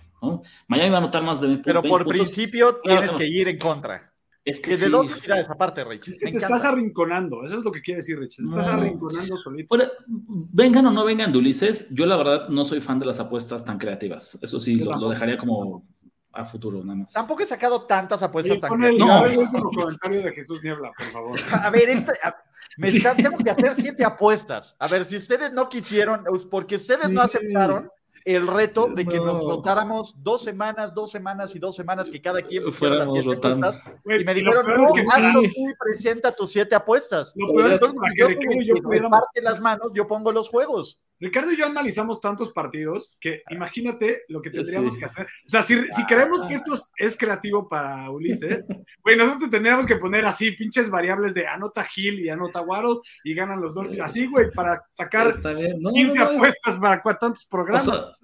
[0.68, 4.14] Miami va a anotar más de 20 Pero por principio tienes que ir en contra.
[4.44, 6.08] Es que, de dos esa parte, Rich.
[6.08, 8.38] Es que te estás arrinconando, eso es lo que quiere decir, Rich.
[8.38, 9.76] Te estás arrinconando solito.
[10.08, 13.66] vengan o no vengan de Ulises, yo la verdad no soy fan de las apuestas
[13.66, 14.40] tan creativas.
[14.42, 15.86] Eso sí, lo, dejaría como
[16.34, 17.14] a futuro, nada más.
[17.14, 19.52] Tampoco he sacado tantas apuestas tan creativas.
[19.52, 19.64] No.
[19.64, 21.40] comentario de Jesús Niebla, por favor.
[21.64, 22.14] A ver, este,
[22.78, 24.76] me tengo que hacer siete apuestas.
[24.80, 27.90] A ver, si ustedes no quisieron, porque ustedes no aceptaron,
[28.28, 32.42] el reto de que nos rotáramos dos semanas, dos semanas y dos semanas, que cada
[32.42, 33.82] quien fuera las siete apuestas.
[34.06, 37.34] y me dijeron, no, es que hazlo tú y presenta tus siete apuestas.
[37.38, 41.00] Lo peor es que yo, yo, parte las manos, yo pongo los juegos.
[41.20, 45.26] Ricardo y yo analizamos tantos partidos que imagínate lo que tendríamos que hacer.
[45.26, 48.66] O sea, si, si queremos que esto es creativo para Ulises,
[49.04, 53.34] güey, nosotros tendríamos que poner así pinches variables de anota Hill y anota Waddle y
[53.34, 54.02] ganan los Dolphins.
[54.02, 58.17] Así, güey, para sacar 15 apuestas para tantos programas.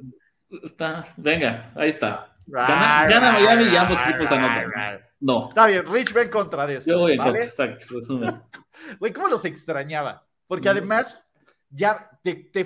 [0.63, 2.33] Está, venga, ahí está.
[2.45, 4.71] Gana, gana Miami y ambos equipos anotan.
[5.19, 5.47] No.
[5.47, 6.91] Está bien, Rich ven contra de eso.
[6.91, 7.85] Yo voy en contra, exacto,
[8.99, 10.25] Güey, ¿cómo los extrañaba?
[10.47, 11.25] Porque además
[11.75, 12.63] ya te, te,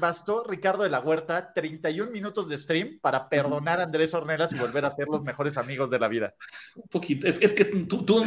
[0.00, 4.58] bastó Ricardo de la Huerta 31 minutos de stream para perdonar a Andrés Ornelas y
[4.58, 6.34] volver a ser los mejores amigos de la vida.
[6.74, 7.26] Un poquito.
[7.28, 8.24] Es, que tú, tú,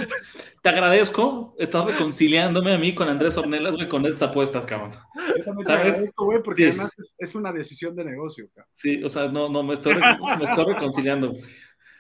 [0.62, 4.92] te agradezco, estás reconciliándome a mí con Andrés Ornelas, güey, con estas apuestas, cabrón.
[5.38, 8.72] Yo también te agradezco, güey, porque además es, una decisión de negocio, cabrón.
[8.74, 11.34] Sí, o sea, no, no, me estoy, me estoy reconciliando.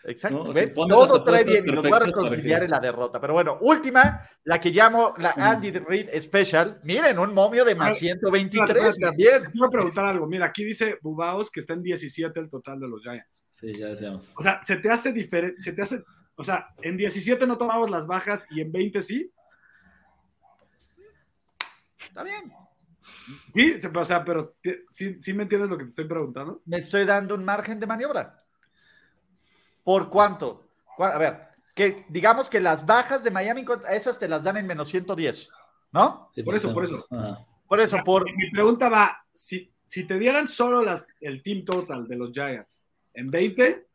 [0.04, 0.52] Exacto.
[0.74, 3.20] Todo trae bien y nos va a reconciliar en la derrota.
[3.22, 6.80] Pero bueno, última, la que llamo la Andy Reid Special.
[6.84, 9.44] Miren, un momio de más 123 también.
[9.52, 10.28] Quiero preguntar algo.
[10.28, 13.46] Mira, aquí dice Bubaos que está en 17 el total de los Giants.
[13.52, 14.34] Sí, ya decíamos.
[14.38, 16.04] O sea, se te hace diferente, se te hace,
[16.36, 19.32] o sea, en 17 no tomamos las bajas y en 20 sí.
[22.08, 22.52] Está bien.
[23.50, 24.42] Sí, o sea, pero
[24.92, 26.62] ¿sí, ¿sí me entiendes lo que te estoy preguntando?
[26.66, 28.38] Me estoy dando un margen de maniobra.
[29.84, 30.67] ¿Por cuánto?
[30.98, 34.88] A ver, que digamos que las bajas de Miami, esas te las dan en menos
[34.89, 35.50] 110,
[35.91, 36.32] ¿no?
[36.44, 37.06] por eso, por eso.
[37.67, 38.26] Por eso, por...
[38.36, 42.84] Mi pregunta va, si, si te dieran solo las, el team total de los Giants
[43.13, 43.88] en 20,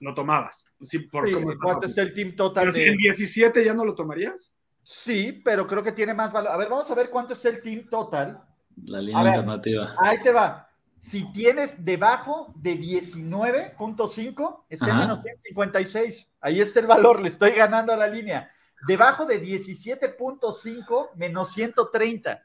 [0.00, 0.64] lo tomabas.
[0.80, 2.64] Sí, por ¿Cuánto es el team total?
[2.64, 4.52] Pero si en 17 ya no lo tomarías.
[4.82, 6.52] Sí, pero creo que tiene más valor.
[6.52, 8.42] A ver, vamos a ver cuánto está el team total.
[8.84, 9.94] La línea alternativa.
[9.98, 10.68] Ahí te va.
[11.04, 16.32] Si tienes debajo de 19.5, está en menos 156.
[16.40, 18.50] Ahí está el valor, le estoy ganando a la línea.
[18.88, 22.42] Debajo de 17.5, menos 130.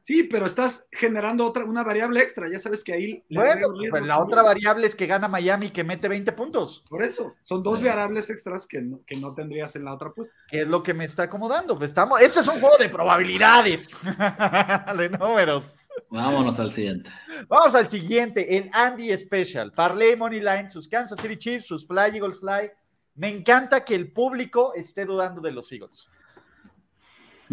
[0.00, 2.48] Sí, pero estás generando otra, una variable extra.
[2.48, 3.24] Ya sabes que ahí.
[3.28, 6.84] Bueno, pues la otra variable es que gana Miami que mete 20 puntos.
[6.88, 10.32] Por eso, son dos variables extras que no, que no tendrías en la otra puesta.
[10.46, 11.76] ¿Qué es lo que me está acomodando?
[11.76, 13.96] Pues estamos, esto es un juego de probabilidades,
[14.96, 15.74] de números.
[16.10, 17.10] Vámonos al siguiente.
[17.48, 19.72] Vamos al siguiente, el Andy Special.
[19.72, 22.70] Parley Money Line, sus Kansas City Chiefs, sus Fly Eagles Fly.
[23.14, 26.08] Me encanta que el público esté dudando de los Eagles.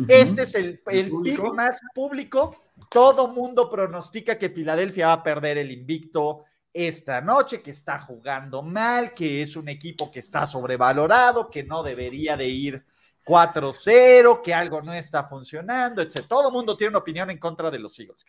[0.07, 2.63] Este es el, el, pick más público.
[2.89, 8.63] Todo mundo pronostica que Filadelfia va a perder el invicto esta noche, que está jugando
[8.63, 12.85] mal, que es un equipo que está sobrevalorado, que no debería de ir
[13.25, 16.25] 4-0, que algo no está funcionando, etc.
[16.27, 18.25] Todo el mundo tiene una opinión en contra de los Eagles.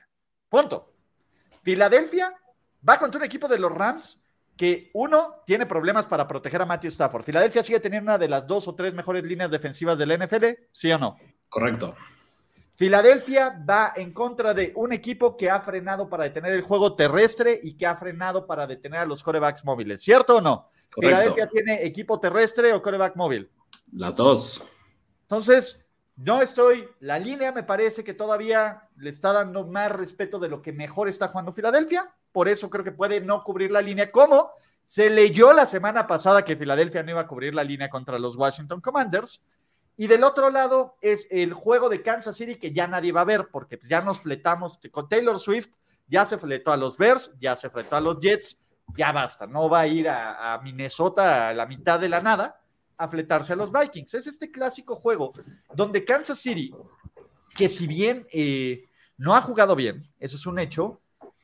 [0.48, 0.92] Punto.
[1.62, 2.34] Filadelfia
[2.86, 4.20] va contra un equipo de los Rams
[4.56, 7.24] que uno tiene problemas para proteger a Matthew Stafford.
[7.24, 10.92] Filadelfia sigue teniendo una de las dos o tres mejores líneas defensivas del NFL, ¿sí
[10.92, 11.16] o no?
[11.48, 11.94] Correcto.
[12.76, 17.58] Filadelfia va en contra de un equipo que ha frenado para detener el juego terrestre
[17.62, 20.68] y que ha frenado para detener a los corebacks móviles, ¿cierto o no?
[20.90, 23.50] Filadelfia tiene equipo terrestre o coreback móvil.
[23.92, 24.62] Las dos.
[25.34, 30.48] Entonces, no estoy, la línea me parece que todavía le está dando más respeto de
[30.48, 34.12] lo que mejor está jugando Filadelfia, por eso creo que puede no cubrir la línea,
[34.12, 34.52] como
[34.84, 38.36] se leyó la semana pasada que Filadelfia no iba a cubrir la línea contra los
[38.36, 39.42] Washington Commanders.
[39.96, 43.24] Y del otro lado es el juego de Kansas City que ya nadie va a
[43.24, 45.70] ver porque ya nos fletamos con Taylor Swift,
[46.06, 48.56] ya se fletó a los Bears, ya se fletó a los Jets,
[48.96, 52.60] ya basta, no va a ir a, Minnesota a la mitad de la nada
[52.96, 54.14] a fletarse a los Vikings.
[54.14, 55.32] Es este clásico juego
[55.74, 56.74] donde Kansas City,
[57.56, 58.84] que si bien eh,
[59.16, 61.00] no ha jugado bien, eso es un hecho,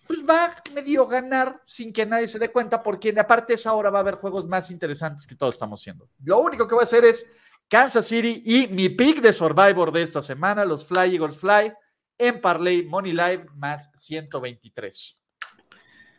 [0.06, 3.90] pues va a medio ganar sin que nadie se dé cuenta, porque aparte esa hora
[3.90, 6.08] va a haber juegos más interesantes que todos estamos haciendo.
[6.24, 7.26] Lo único que voy a hacer es
[7.68, 11.72] Kansas City y mi pick de Survivor de esta semana, los Fly Eagles Fly,
[12.18, 15.16] en Parley Money Live más 123.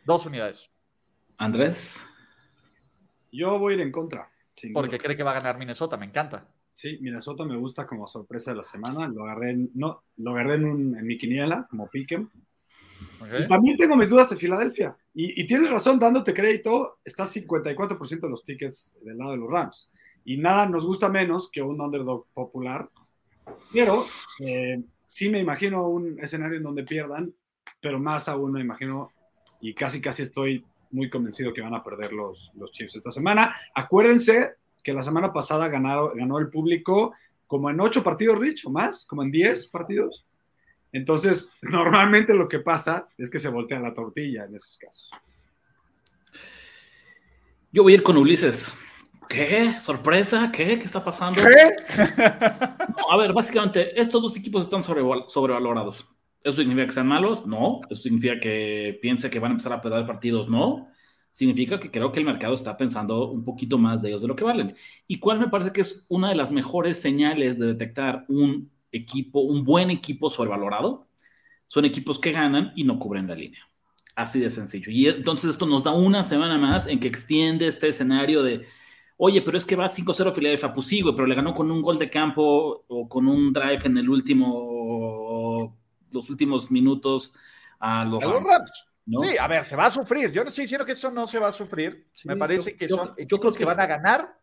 [0.06, 0.70] Dos unidades.
[1.36, 2.06] Andrés.
[3.30, 4.31] Yo voy a ir en contra.
[4.72, 6.46] Porque cree que va a ganar Minnesota, me encanta.
[6.70, 9.08] Sí, Minnesota me gusta como sorpresa de la semana.
[9.08, 12.30] Lo agarré en, no, lo agarré en, mi quiniela, como piquen.
[13.48, 14.96] también tengo mis dudas de Filadelfia.
[15.14, 19.50] Y, y, tienes razón, dándote crédito, está 54% de los tickets del lado de los
[19.50, 19.90] Rams.
[20.24, 22.88] Y nada nos gusta menos que un underdog popular.
[23.72, 24.06] Pero
[24.40, 27.34] eh, sí me imagino un escenario en donde pierdan,
[27.80, 29.10] pero más aún me imagino,
[29.60, 33.56] y casi casi estoy muy convencido que van a perder los, los Chiefs esta semana.
[33.74, 37.14] Acuérdense que la semana pasada ganó, ganó el público
[37.46, 40.24] como en ocho partidos, Rich, o más, como en diez partidos.
[40.92, 45.10] Entonces, normalmente lo que pasa es que se voltea la tortilla en esos casos.
[47.70, 48.74] Yo voy a ir con Ulises.
[49.28, 49.80] ¿Qué?
[49.80, 50.52] ¿Sorpresa?
[50.52, 50.78] ¿Qué?
[50.78, 51.40] ¿Qué está pasando?
[53.10, 56.06] a ver, básicamente, estos dos equipos están sobrevalorados.
[56.44, 57.46] ¿Eso significa que sean malos?
[57.46, 57.80] No.
[57.90, 60.48] ¿Eso significa que piense que van a empezar a perder partidos?
[60.48, 60.88] No.
[61.30, 64.36] Significa que creo que el mercado está pensando un poquito más de ellos de lo
[64.36, 64.74] que valen.
[65.06, 69.40] ¿Y cuál me parece que es una de las mejores señales de detectar un equipo,
[69.40, 71.06] un buen equipo sobrevalorado?
[71.68, 73.60] Son equipos que ganan y no cubren la línea.
[74.14, 74.92] Así de sencillo.
[74.92, 78.66] Y entonces esto nos da una semana más en que extiende este escenario de
[79.24, 81.96] oye, pero es que va 5-0 Filadelfia, pues sí, pero le ganó con un gol
[81.96, 85.21] de campo o con un drive en el último,
[86.12, 87.34] los últimos minutos
[87.78, 88.86] a los, Rams.
[89.06, 90.30] Sí, a ver, se va a sufrir.
[90.30, 92.08] Yo no estoy diciendo que esto no se va a sufrir.
[92.24, 94.38] Me parece que son yo, creo que van a ganar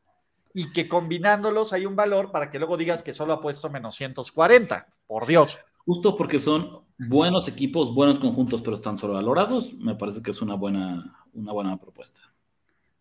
[0.53, 3.95] y que combinándolos hay un valor para que luego digas que solo ha puesto menos
[3.95, 4.87] 140.
[5.07, 5.57] Por Dios.
[5.85, 10.55] Justo porque son buenos equipos, buenos conjuntos, pero están sobrevalorados, me parece que es una
[10.55, 12.21] buena, una buena propuesta.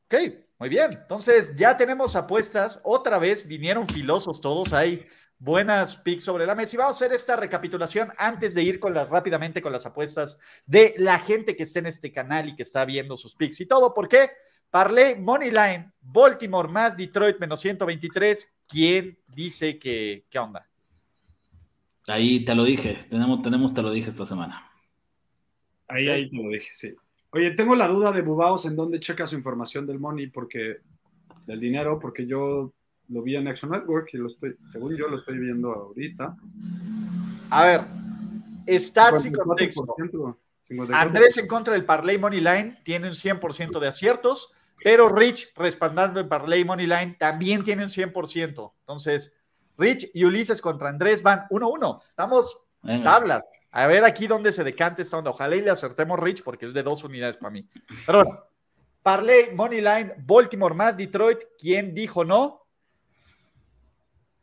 [0.06, 0.14] Ok,
[0.58, 0.92] muy bien.
[0.92, 2.80] Entonces ya tenemos apuestas.
[2.82, 4.72] Otra vez vinieron filosos todos.
[4.72, 5.06] Hay
[5.38, 6.76] buenas picks sobre la mesa.
[6.76, 10.38] Y vamos a hacer esta recapitulación antes de ir con las, rápidamente con las apuestas
[10.66, 13.66] de la gente que está en este canal y que está viendo sus picks y
[13.66, 13.94] todo.
[13.94, 14.30] ¿Por qué?
[14.70, 18.54] Parley, Moneyline, Baltimore más Detroit menos 123.
[18.68, 20.68] ¿Quién dice que qué onda?
[22.08, 22.98] Ahí te lo dije.
[23.08, 24.70] Tenemos, tenemos, te lo dije esta semana.
[25.88, 26.94] Ahí, ahí te lo dije, sí.
[27.30, 30.78] Oye, tengo la duda de Bubaos en dónde checa su información del money, porque
[31.46, 32.72] del dinero, porque yo
[33.08, 36.36] lo vi en Action Network y lo estoy, según yo lo estoy viendo ahorita.
[37.50, 37.84] A ver,
[38.78, 39.96] stats y contexto.
[40.92, 44.52] Andrés en contra del Parley Money Line tiene un 100% de aciertos,
[44.82, 48.72] pero Rich respaldando el Parley Money Line también tiene un 100%.
[48.80, 49.34] Entonces,
[49.78, 52.02] Rich y Ulises contra Andrés van 1-1.
[52.08, 52.62] Estamos
[53.02, 53.42] tablas.
[53.70, 55.30] A ver aquí dónde se decante esta onda.
[55.30, 57.66] Ojalá y le acertemos Rich porque es de dos unidades para mí.
[58.06, 58.40] Pero bueno,
[59.02, 61.38] Parley, Moneyline, Baltimore más Detroit.
[61.58, 62.57] ¿Quién dijo no?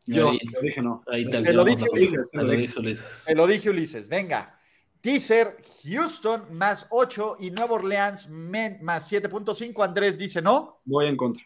[0.08, 1.04] Yo, lo dije no.
[1.08, 2.30] Ahí te, lo dije Ulises.
[2.32, 3.24] Te lo dije Ulises.
[3.26, 4.08] Te lo dije Ulises.
[4.08, 4.60] Venga.
[5.02, 9.84] Teaser, Houston más 8 y Nueva Orleans más 7.5.
[9.84, 10.82] Andrés dice no.
[10.86, 11.44] Voy en contra.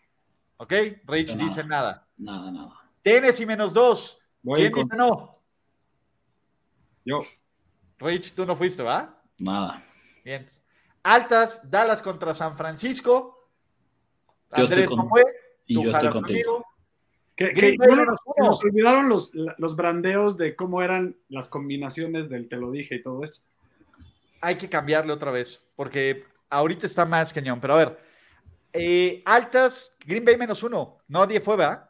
[0.58, 0.74] Ok,
[1.06, 2.08] Rich dice nada.
[2.18, 2.74] Nada, nada.
[3.02, 4.20] Tennessee menos 2.
[4.56, 5.42] ¿Quién dice no?
[7.06, 7.22] Yo.
[7.98, 9.22] Rich, tú no fuiste, ¿va?
[9.40, 9.86] Nada.
[10.24, 10.48] Bien.
[11.04, 13.50] Altas, Dallas contra San Francisco.
[14.52, 15.24] Andrés no fue.
[15.66, 16.66] Y yo estoy contigo.
[17.40, 17.78] Que,
[18.38, 23.02] nos olvidaron los, los brandeos de cómo eran las combinaciones del te lo dije y
[23.02, 23.42] todo eso.
[24.42, 27.62] Hay que cambiarle otra vez, porque ahorita está más cañón.
[27.62, 28.00] Pero a ver,
[28.74, 30.98] eh, altas, Green Bay menos uno.
[31.08, 31.90] Nadie fue, ¿verdad?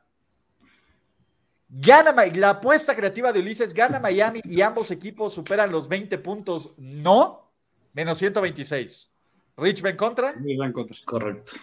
[1.68, 6.74] Gana la apuesta creativa de Ulises, gana Miami y ambos equipos superan los 20 puntos.
[6.78, 7.52] No,
[7.94, 9.10] menos 126.
[9.58, 10.34] Rich va en contra.
[10.34, 10.96] va en contra.
[11.06, 11.54] Correcto.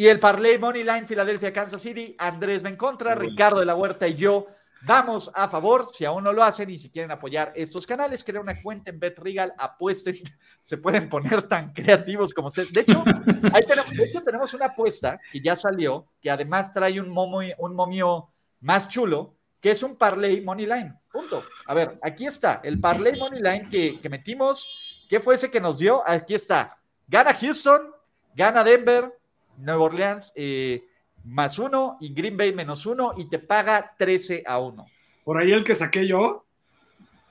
[0.00, 3.74] Y el Parlay Money Line Filadelfia Kansas City, Andrés va en contra, Ricardo de la
[3.74, 4.46] Huerta y yo
[4.80, 5.88] vamos a favor.
[5.92, 8.98] Si aún no lo hacen y si quieren apoyar estos canales, crea una cuenta en
[8.98, 10.16] BetRegal, apuesten,
[10.62, 12.72] se pueden poner tan creativos como ustedes.
[12.72, 13.04] De hecho,
[13.52, 17.54] ahí tenemos, de hecho, tenemos una apuesta que ya salió, que además trae un momio,
[17.58, 18.30] un momio
[18.60, 20.94] más chulo, que es un parlay money line.
[21.12, 21.44] Punto.
[21.66, 25.04] A ver, aquí está, el parlay money line que, metimos.
[25.10, 26.02] ¿Qué fue ese que nos dio?
[26.08, 26.78] Aquí está.
[27.06, 27.90] Gana Houston,
[28.34, 29.19] gana Denver,
[29.60, 30.84] Nueva Orleans eh,
[31.24, 34.86] más uno y Green Bay menos uno y te paga 13 a 1.
[35.24, 36.46] Por ahí el que saqué yo,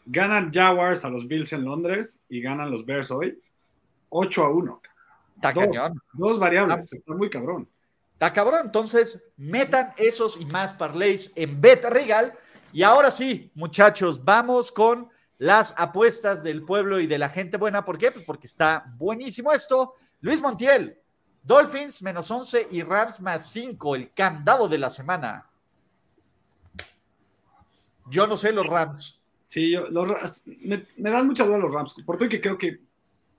[0.05, 3.39] ganan Jaguars a los Bills en Londres y ganan los Bears hoy
[4.09, 4.81] 8 a 1.
[5.35, 6.01] Está dos, cañón.
[6.13, 7.67] dos variables, está muy cabrón.
[8.13, 8.61] Está cabrón.
[8.65, 12.33] Entonces, metan esos y más parlays en Bet Regal.
[12.73, 17.85] Y ahora sí, muchachos, vamos con las apuestas del pueblo y de la gente buena.
[17.85, 18.11] ¿Por qué?
[18.11, 19.95] Pues porque está buenísimo esto.
[20.19, 20.99] Luis Montiel,
[21.43, 25.45] Dolphins menos 11 y Rams más 5, el candado de la semana.
[28.09, 29.19] Yo no sé los Rams.
[29.45, 32.57] Sí, yo, los, Rams- me, me dan mucha duda los Rams, por todo que creo
[32.57, 32.79] que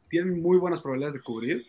[0.09, 1.67] tienen muy buenas probabilidades de cubrir.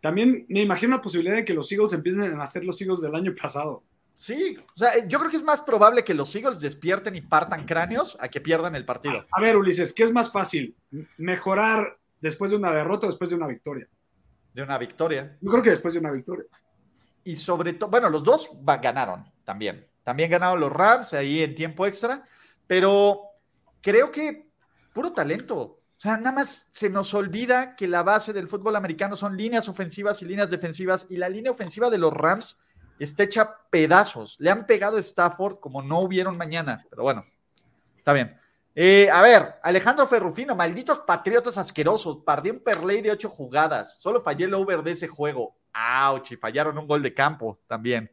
[0.00, 3.14] También me imagino la posibilidad de que los Eagles empiecen a hacer los Eagles del
[3.14, 3.82] año pasado.
[4.16, 7.66] Sí, o sea, yo creo que es más probable que los Eagles despierten y partan
[7.66, 9.26] cráneos a que pierdan el partido.
[9.32, 10.76] A ver, Ulises, ¿qué es más fácil?
[11.16, 13.88] ¿Mejorar después de una derrota o después de una victoria?
[14.54, 15.36] De una victoria.
[15.40, 16.46] Yo creo que después de una victoria.
[17.24, 18.50] Y sobre todo, bueno, los dos
[18.80, 19.86] ganaron también.
[20.02, 22.26] También ganaron los Rams ahí en tiempo extra,
[22.66, 23.22] pero
[23.80, 24.48] creo que
[24.92, 25.58] puro talento.
[25.58, 29.68] O sea, nada más se nos olvida que la base del fútbol americano son líneas
[29.68, 32.58] ofensivas y líneas defensivas, y la línea ofensiva de los Rams
[32.98, 34.36] está hecha pedazos.
[34.38, 37.24] Le han pegado a Stafford como no hubieron mañana, pero bueno,
[37.96, 38.38] está bien.
[38.74, 44.20] Eh, a ver, Alejandro Ferrufino, malditos patriotas asquerosos, perdí un perlay de ocho jugadas, solo
[44.20, 45.56] fallé el over de ese juego.
[45.74, 48.10] Ouch, y fallaron un gol de campo también.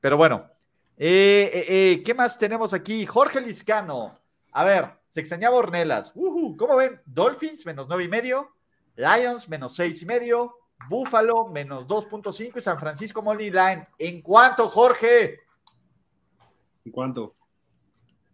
[0.00, 0.50] Pero bueno,
[0.96, 3.04] eh, eh, eh, ¿qué más tenemos aquí?
[3.06, 4.14] Jorge Liscano.
[4.52, 6.12] A ver, se extrañaba Ornelas.
[6.12, 7.00] ¿Cómo ven?
[7.04, 8.52] Dolphins menos nueve y medio,
[8.94, 10.56] Lions menos seis y medio,
[10.88, 13.88] Buffalo menos 2.5 y San Francisco Money Line.
[13.98, 15.40] ¿En cuánto, Jorge?
[16.84, 17.34] ¿En cuánto?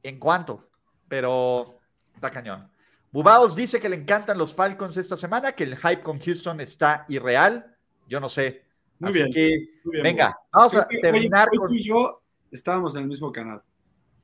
[0.03, 0.70] ¿En cuánto?
[1.11, 1.81] Pero
[2.15, 2.71] está cañón.
[3.11, 7.05] Bubaos dice que le encantan los Falcons esta semana, que el hype con Houston está
[7.09, 7.77] irreal.
[8.07, 8.65] Yo no sé.
[9.01, 11.69] Muy Así bien, que, muy bien, venga, vamos a Oye, terminar hoy con.
[11.69, 13.61] tú y yo estábamos en el mismo canal.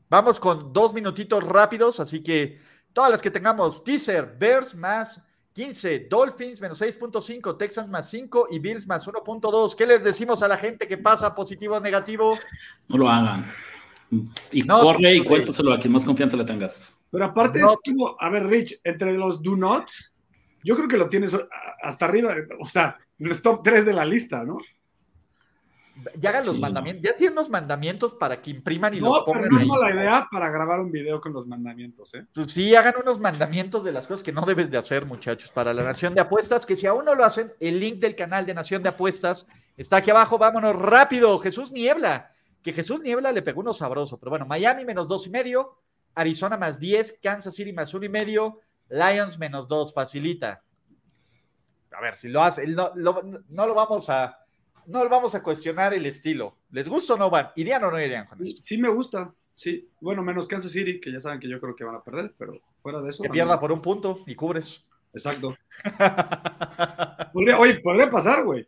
[0.08, 2.60] Vamos con dos minutitos rápidos, así que
[2.92, 5.20] todas las que tengamos, teaser, Bears más
[5.54, 9.74] 15, Dolphins menos 6.5, Texans más 5 y Bills más 1.2.
[9.74, 12.38] ¿Qué les decimos a la gente que pasa positivo o negativo?
[12.88, 13.50] No lo hagan.
[14.52, 16.96] Y No, corre y cuéntaselo a quien más confianza le tengas.
[17.10, 17.72] Pero aparte No.
[17.72, 20.12] es como, a ver, Rich, entre los do nots,
[20.62, 21.36] yo creo que lo tienes
[21.82, 24.58] hasta arriba, o sea, en los top 3 de la lista, ¿no?
[26.18, 26.60] Ya hagan los Sí.
[26.60, 30.28] mandamientos, ya tienen los mandamientos para que impriman y No, los pongan no mala idea
[30.30, 32.26] para grabar un video con los mandamientos, ¿eh?
[32.34, 35.72] Pues sí, hagan unos mandamientos de las cosas que no debes de hacer, muchachos, para
[35.72, 38.52] la Nación de Apuestas, que si aún no lo hacen, el link del canal de
[38.52, 39.46] Nación de Apuestas
[39.78, 40.36] está aquí abajo.
[40.36, 41.38] Vámonos rápido.
[41.38, 42.30] Jesús Niebla,
[42.66, 45.78] que Jesús Niebla le pegó uno sabroso, pero bueno, Miami menos dos y medio,
[46.16, 50.62] Arizona más 10, Kansas City más uno y medio, Lions menos dos, facilita.
[51.92, 54.38] A ver, si lo hace, no, lo- no lo vamos a,
[54.86, 56.56] no lo vamos a cuestionar el estilo.
[56.70, 57.50] ¿Les gusta o no van?
[57.54, 58.60] ¿Irían o no irían con esto?
[58.62, 59.88] Sí me gusta, sí.
[60.00, 62.60] Bueno, menos Kansas City, que ya saben que yo creo que van a perder, pero
[62.82, 63.22] fuera de eso.
[63.22, 64.84] Que pierda por un punto y cubres.
[65.14, 65.56] Exacto.
[67.32, 68.66] Podría, oye, podría pasar, güey.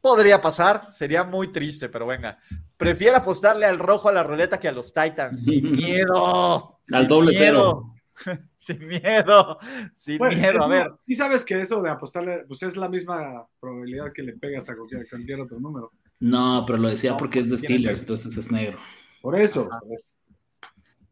[0.00, 2.38] Podría pasar, sería muy triste, pero venga.
[2.76, 5.44] Prefiero apostarle al rojo a la ruleta que a los Titans.
[5.44, 6.78] Sin miedo.
[6.92, 7.94] Al sin doble miedo,
[8.58, 9.58] Sin miedo.
[9.94, 10.62] Sin Bueno, miedo.
[10.64, 14.32] A ver, Sí sabes que eso de apostarle, pues es la misma probabilidad que le
[14.34, 15.92] pegas a cualquier, cualquier otro número.
[16.20, 18.78] No, pero lo decía No, porque es de Steelers, que- entonces es negro.
[19.20, 19.68] Por eso.
[19.70, 19.80] Ajá.
[19.80, 20.14] por eso.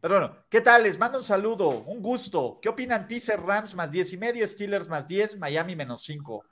[0.01, 0.83] pero bueno, ¿qué tal?
[0.83, 2.59] Les mando un saludo, un gusto.
[2.61, 3.07] ¿Qué opinan?
[3.07, 6.43] Teaser Rams más 10 y medio, Steelers más 10, Miami menos 5.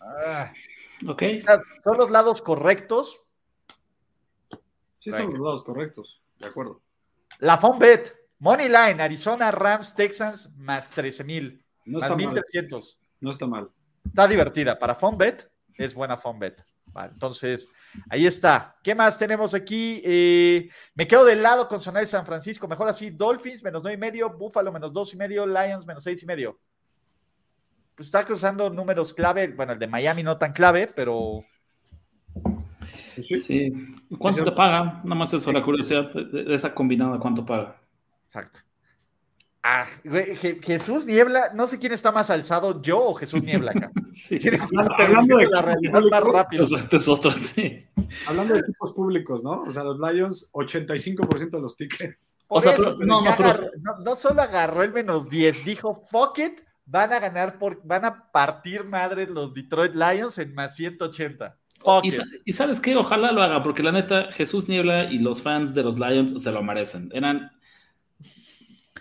[0.00, 0.52] Ah,
[1.06, 1.22] Ok.
[1.84, 3.20] son los lados correctos.
[4.98, 6.22] Sí son los lados correctos.
[6.38, 6.80] De acuerdo.
[7.38, 12.26] La Bet, Money Line, Arizona, Rams, Texans más 13 mil, No más está mal.
[12.26, 13.00] 1300.
[13.20, 13.70] No está mal.
[14.06, 14.78] Está divertida.
[14.78, 16.64] Para FunBet es buena FunBet.
[16.86, 17.68] Vale, entonces,
[18.08, 18.76] ahí está.
[18.82, 20.00] ¿Qué más tenemos aquí?
[20.04, 22.66] Eh, me quedo del lado con Sonora de San Francisco.
[22.66, 26.22] Mejor así, Dolphins menos nueve y medio, Buffalo menos dos y medio, Lions menos seis
[26.22, 26.58] y medio.
[27.98, 29.48] Pues está cruzando números clave.
[29.48, 31.40] Bueno, el de Miami no tan clave, pero
[33.16, 33.40] Pues sí.
[33.40, 33.72] Sí.
[34.18, 35.00] ¿Cuánto te paga?
[35.02, 37.76] Nada más eso, la curiosidad de de esa combinada, ¿cuánto paga?
[38.24, 38.60] exacto.
[39.60, 39.84] Ah,
[40.62, 43.90] Jesús Niebla, no sé quién está más alzado, yo o Jesús Niebla acá.
[44.12, 44.38] Sí.
[44.38, 46.62] ¿Quién está Hablando- de la realidad más rápido?
[46.66, 47.84] Pues este es otro, sí.
[48.28, 49.62] Hablando de equipos públicos, ¿no?
[49.62, 52.36] O sea, los Lions, 85% de los tickets.
[52.46, 55.28] Por O sea, eso, pero- pero no, no, pero- no- no solo agarró el menos
[55.28, 56.60] 10, dijo, fuck it,
[56.90, 61.56] van a ganar, por, van a partir madres los Detroit Lions en más 180.
[61.80, 62.12] Fuck Y,
[62.46, 65.82] y sabes qué, ojalá lo haga, porque la neta, Jesús Niebla y los fans de
[65.82, 67.10] los Lions se lo merecen.
[67.12, 67.50] Eran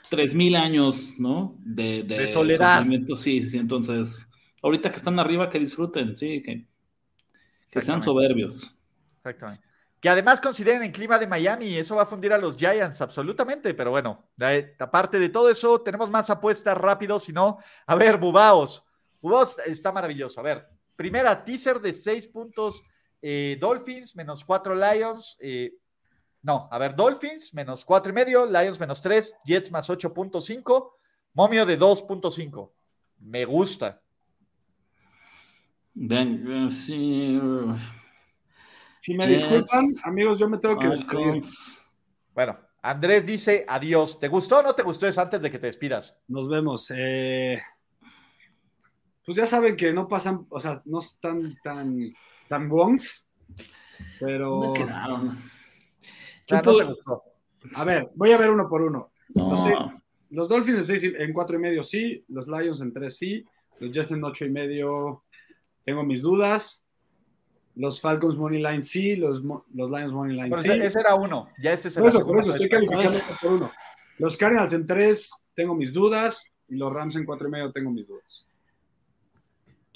[0.09, 1.57] 3000 años, ¿no?
[1.59, 2.79] De, De soledad.
[2.79, 3.15] sufrimiento.
[3.15, 4.29] Sí, sí, entonces,
[4.61, 6.67] ahorita que están arriba, que disfruten, sí, que,
[7.71, 8.77] que sean soberbios.
[9.15, 9.66] exactamente.
[9.99, 13.73] Que además consideren el clima de Miami, eso va a fundir a los Giants, absolutamente,
[13.73, 18.17] pero bueno, de- aparte de todo eso, tenemos más apuestas rápido, si no, a ver,
[18.17, 18.83] Bubaos,
[19.19, 22.83] Bubaos está maravilloso, a ver, primera teaser de 6 puntos
[23.21, 25.37] eh, Dolphins, menos 4 Lions.
[25.39, 25.73] Eh,
[26.43, 30.91] no, a ver, Dolphins, menos 4 y medio, Lions, menos 3, Jets, más 8.5,
[31.33, 32.71] momio de 2.5.
[33.19, 33.99] Me gusta.
[35.95, 37.39] Ven, sí.
[39.07, 41.41] Si me disculpan, amigos, yo me tengo que despedir.
[42.35, 44.19] Bueno, Andrés dice adiós.
[44.19, 46.19] ¿Te gustó o no te gustó eso antes de que te despidas?
[46.27, 46.91] Nos vemos.
[46.93, 47.57] Eh,
[49.25, 52.13] pues ya saben que no pasan, o sea, no están tan,
[52.49, 53.29] tan gongs,
[54.19, 54.59] pero.
[54.59, 55.37] ¿Dónde quedaron?
[56.51, 57.23] Ah, no te gustó.
[57.75, 59.13] A ver, voy a ver uno por uno.
[59.29, 60.01] No.
[60.31, 63.45] los Dolphins en, seis, en cuatro y medio sí, los Lions en tres sí,
[63.79, 65.23] los Jets en ocho y medio
[65.85, 66.83] tengo mis dudas.
[67.77, 70.71] Los Falcons Money Line sí, los, los Lions Money Line sí.
[70.71, 73.71] Ese, era uno, ya ese es el Por por eso, estoy calificando por uno.
[74.17, 77.91] Los Cardinals en tres tengo mis dudas y los Rams en cuatro y medio tengo
[77.91, 78.45] mis dudas.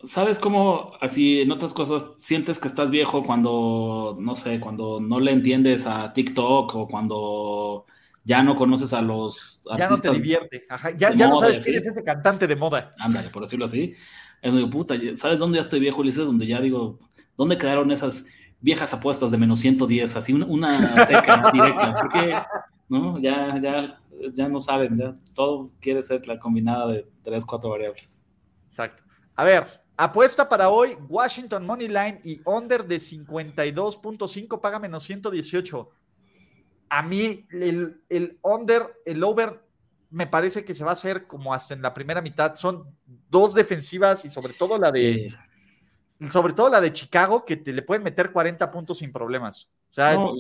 [0.03, 5.19] ¿Sabes cómo, así en otras cosas, sientes que estás viejo cuando, no sé, cuando no
[5.19, 7.86] le entiendes a TikTok o cuando
[8.23, 10.01] ya no conoces a los artistas?
[10.01, 10.67] Ya no te divierte,
[10.97, 12.95] ya, ya no sabes quién es ese cantante de moda.
[12.99, 13.95] Ándale, por decirlo así.
[14.41, 16.25] Es de puta, ¿sabes dónde ya estoy viejo, Ulises?
[16.25, 16.99] Donde ya digo,
[17.41, 18.27] ¿dónde quedaron esas
[18.59, 20.15] viejas apuestas de menos 110?
[20.15, 21.95] Así una, seca directa.
[21.99, 22.35] Porque,
[22.87, 23.17] ¿no?
[23.19, 23.99] Ya, ya,
[24.31, 28.23] ya no saben, ya todo quiere ser la combinada de tres, cuatro variables.
[28.67, 29.01] Exacto.
[29.35, 29.65] A ver,
[29.97, 35.89] apuesta para hoy, Washington Money Line y under de 52.5 paga menos 118.
[36.89, 39.63] A mí el, el under, el over
[40.11, 42.53] me parece que se va a hacer como hasta en la primera mitad.
[42.53, 42.85] Son
[43.31, 45.33] dos defensivas y sobre todo la de.
[46.30, 49.69] Sobre todo la de Chicago, que te le pueden meter 40 puntos sin problemas.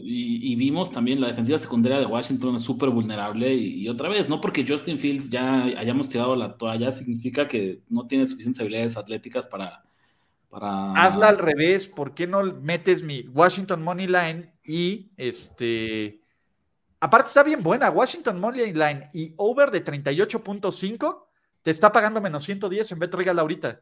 [0.03, 3.53] y, vimos también la defensiva secundaria de Washington es súper vulnerable.
[3.53, 8.05] Y, otra vez, no porque Justin Fields ya hayamos tirado la toalla, significa que no
[8.05, 9.83] tiene suficientes habilidades atléticas para.
[10.49, 10.91] para...
[10.93, 11.87] Hazla al revés.
[11.87, 16.21] ¿Por qué no metes mi Washington Money Line y este
[17.01, 17.89] Aparte está bien buena.
[17.89, 21.25] Washington Money Line y over de 38.5
[21.63, 23.81] te está pagando menos 110 en BetRegal ahorita.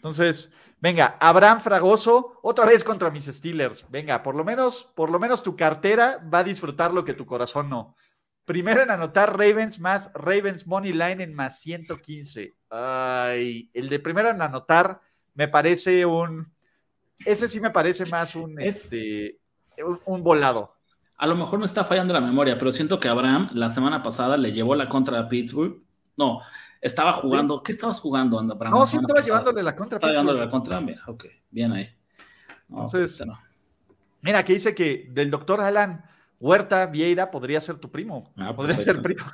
[0.00, 3.86] Entonces, venga, Abraham Fragoso, otra vez contra mis Steelers.
[3.90, 7.26] Venga, por lo menos, por lo menos tu cartera va a disfrutar lo que tu
[7.26, 7.96] corazón no.
[8.44, 12.54] Primero en anotar Ravens más Ravens Money Line en más 115.
[12.70, 15.00] Ay, el de primero en anotar
[15.34, 16.52] me parece un.
[17.24, 19.38] Ese sí me parece más un, este,
[20.06, 20.80] un volado
[21.20, 24.38] a lo mejor no está fallando la memoria, pero siento que Abraham la semana pasada
[24.38, 25.82] le llevó la contra a Pittsburgh.
[26.16, 26.40] No,
[26.80, 27.62] estaba jugando.
[27.62, 28.72] ¿Qué estabas jugando, Abraham?
[28.72, 29.96] No, sí estaba llevándole la contra.
[29.96, 30.80] Estaba llevándole la contra.
[30.80, 31.88] Mira, ok, bien ahí.
[32.68, 33.26] Entonces, este
[34.22, 36.04] mira, que dice que del doctor Alan
[36.38, 38.24] Huerta Vieira podría ser tu primo.
[38.36, 39.24] Ah, podría ser primo.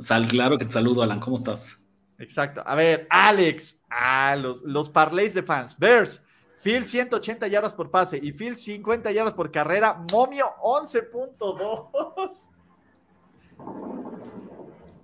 [0.00, 1.20] Sal, claro que te saludo, Alan.
[1.20, 1.78] ¿Cómo estás?
[2.18, 2.62] Exacto.
[2.66, 3.82] A ver, Alex.
[3.88, 5.78] Ah, los, los parlays de fans.
[5.78, 6.22] Bears.
[6.62, 10.04] Phil 180 yardas por pase y Phil 50 yardas por carrera.
[10.12, 12.50] Momio 11.2.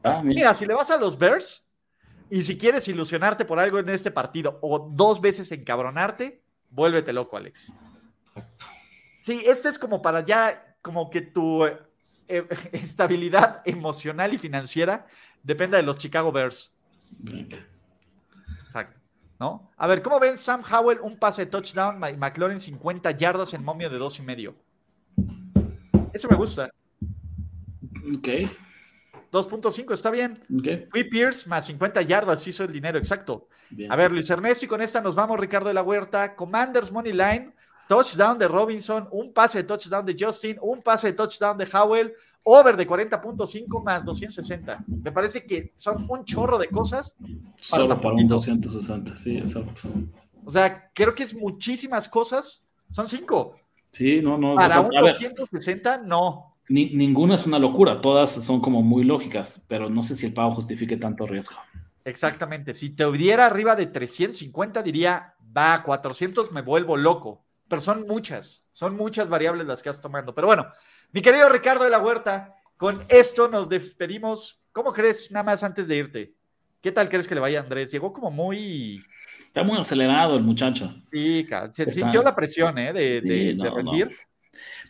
[0.02, 0.52] Ah, mira.
[0.54, 1.65] si le vas a los Bears
[2.30, 7.36] y si quieres ilusionarte por algo en este partido o dos veces encabronarte, vuélvete loco,
[7.36, 7.72] Alex.
[9.22, 11.78] Sí, este es como para ya, como que tu eh,
[12.72, 15.06] estabilidad emocional y financiera
[15.42, 16.74] dependa de los Chicago Bears.
[18.64, 18.98] Exacto.
[19.38, 19.70] ¿no?
[19.76, 23.64] A ver, ¿cómo ven Sam Howell un pase de touchdown y McLaurin 50 yardas en
[23.64, 24.56] momio de dos y medio?
[26.12, 26.70] Eso me gusta.
[28.16, 28.28] Ok.
[29.32, 30.42] 2.5, está bien.
[30.58, 30.86] Okay.
[30.90, 33.48] Fui Pierce más 50 yardas, hizo el dinero, exacto.
[33.88, 36.34] A ver, Luis Ernesto, y con esta nos vamos, Ricardo de la Huerta.
[36.34, 37.52] Commanders Money Line,
[37.88, 42.14] touchdown de Robinson, un pase de touchdown de Justin, un pase de touchdown de Howell,
[42.44, 44.84] over de 40.5 más 260.
[44.86, 47.16] Me parece que son un chorro de cosas.
[47.56, 49.88] Solo para un 260, sí, exacto.
[50.44, 52.62] O sea, creo que es muchísimas cosas.
[52.90, 53.56] Son cinco.
[53.90, 54.54] Sí, no, no.
[54.54, 56.55] Para un 260, no.
[56.68, 60.52] Ninguna es una locura, todas son como muy lógicas, pero no sé si el pago
[60.52, 61.56] justifique tanto riesgo.
[62.04, 62.72] Exactamente.
[62.74, 67.44] Si te hubiera arriba de 350, diría, va, 400 me vuelvo loco.
[67.68, 70.32] Pero son muchas, son muchas variables las que has tomando.
[70.34, 70.66] Pero bueno,
[71.12, 74.60] mi querido Ricardo de la Huerta, con esto nos despedimos.
[74.70, 76.34] ¿Cómo crees, nada más antes de irte?
[76.80, 77.90] ¿Qué tal crees que le vaya Andrés?
[77.90, 79.00] Llegó como muy...
[79.40, 80.94] Está muy acelerado el muchacho.
[81.10, 82.92] Sí, se sintió la presión ¿eh?
[82.92, 84.14] de, rendir.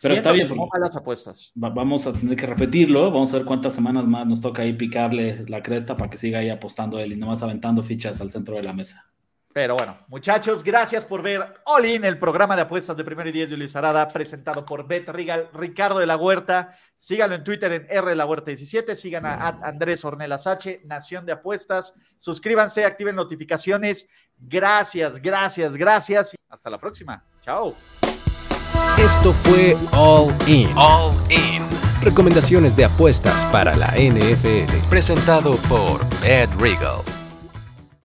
[0.01, 0.47] Pero está bien.
[0.47, 1.51] ¿Cómo van las apuestas?
[1.55, 3.11] vamos a tener que repetirlo.
[3.11, 6.39] Vamos a ver cuántas semanas más nos toca ahí picarle la cresta para que siga
[6.39, 9.11] ahí apostando él y no más aventando fichas al centro de la mesa.
[9.57, 13.31] Pero bueno, muchachos, gracias por ver All In, el programa de apuestas de primero y
[13.31, 16.77] diez de Luis Arada, presentado por Bet Rigal, Ricardo de la Huerta.
[16.93, 21.25] Síganlo en Twitter en R de la Huerta 17, sigan a, Andrés Ornelas H, Nación
[21.25, 21.95] de Apuestas.
[22.19, 24.07] Suscríbanse, activen notificaciones.
[24.37, 26.35] Gracias, gracias, gracias.
[26.49, 27.25] Hasta la próxima.
[27.41, 27.73] Chao.
[28.97, 30.69] Esto fue All In.
[30.75, 31.63] All In.
[32.01, 34.89] Recomendaciones de apuestas para la NFL.
[34.89, 37.03] Presentado por Bet Regal.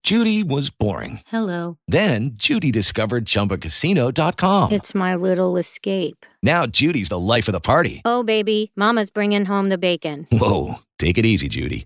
[0.03, 1.21] Judy was boring.
[1.27, 1.77] Hello.
[1.87, 4.73] Then Judy discovered chumbacasino.com.
[4.73, 6.25] It's my little escape.
[6.43, 8.01] Now Judy's the life of the party.
[8.03, 10.27] Oh, baby, Mama's bringing home the bacon.
[10.29, 10.79] Whoa.
[10.99, 11.85] Take it easy, Judy.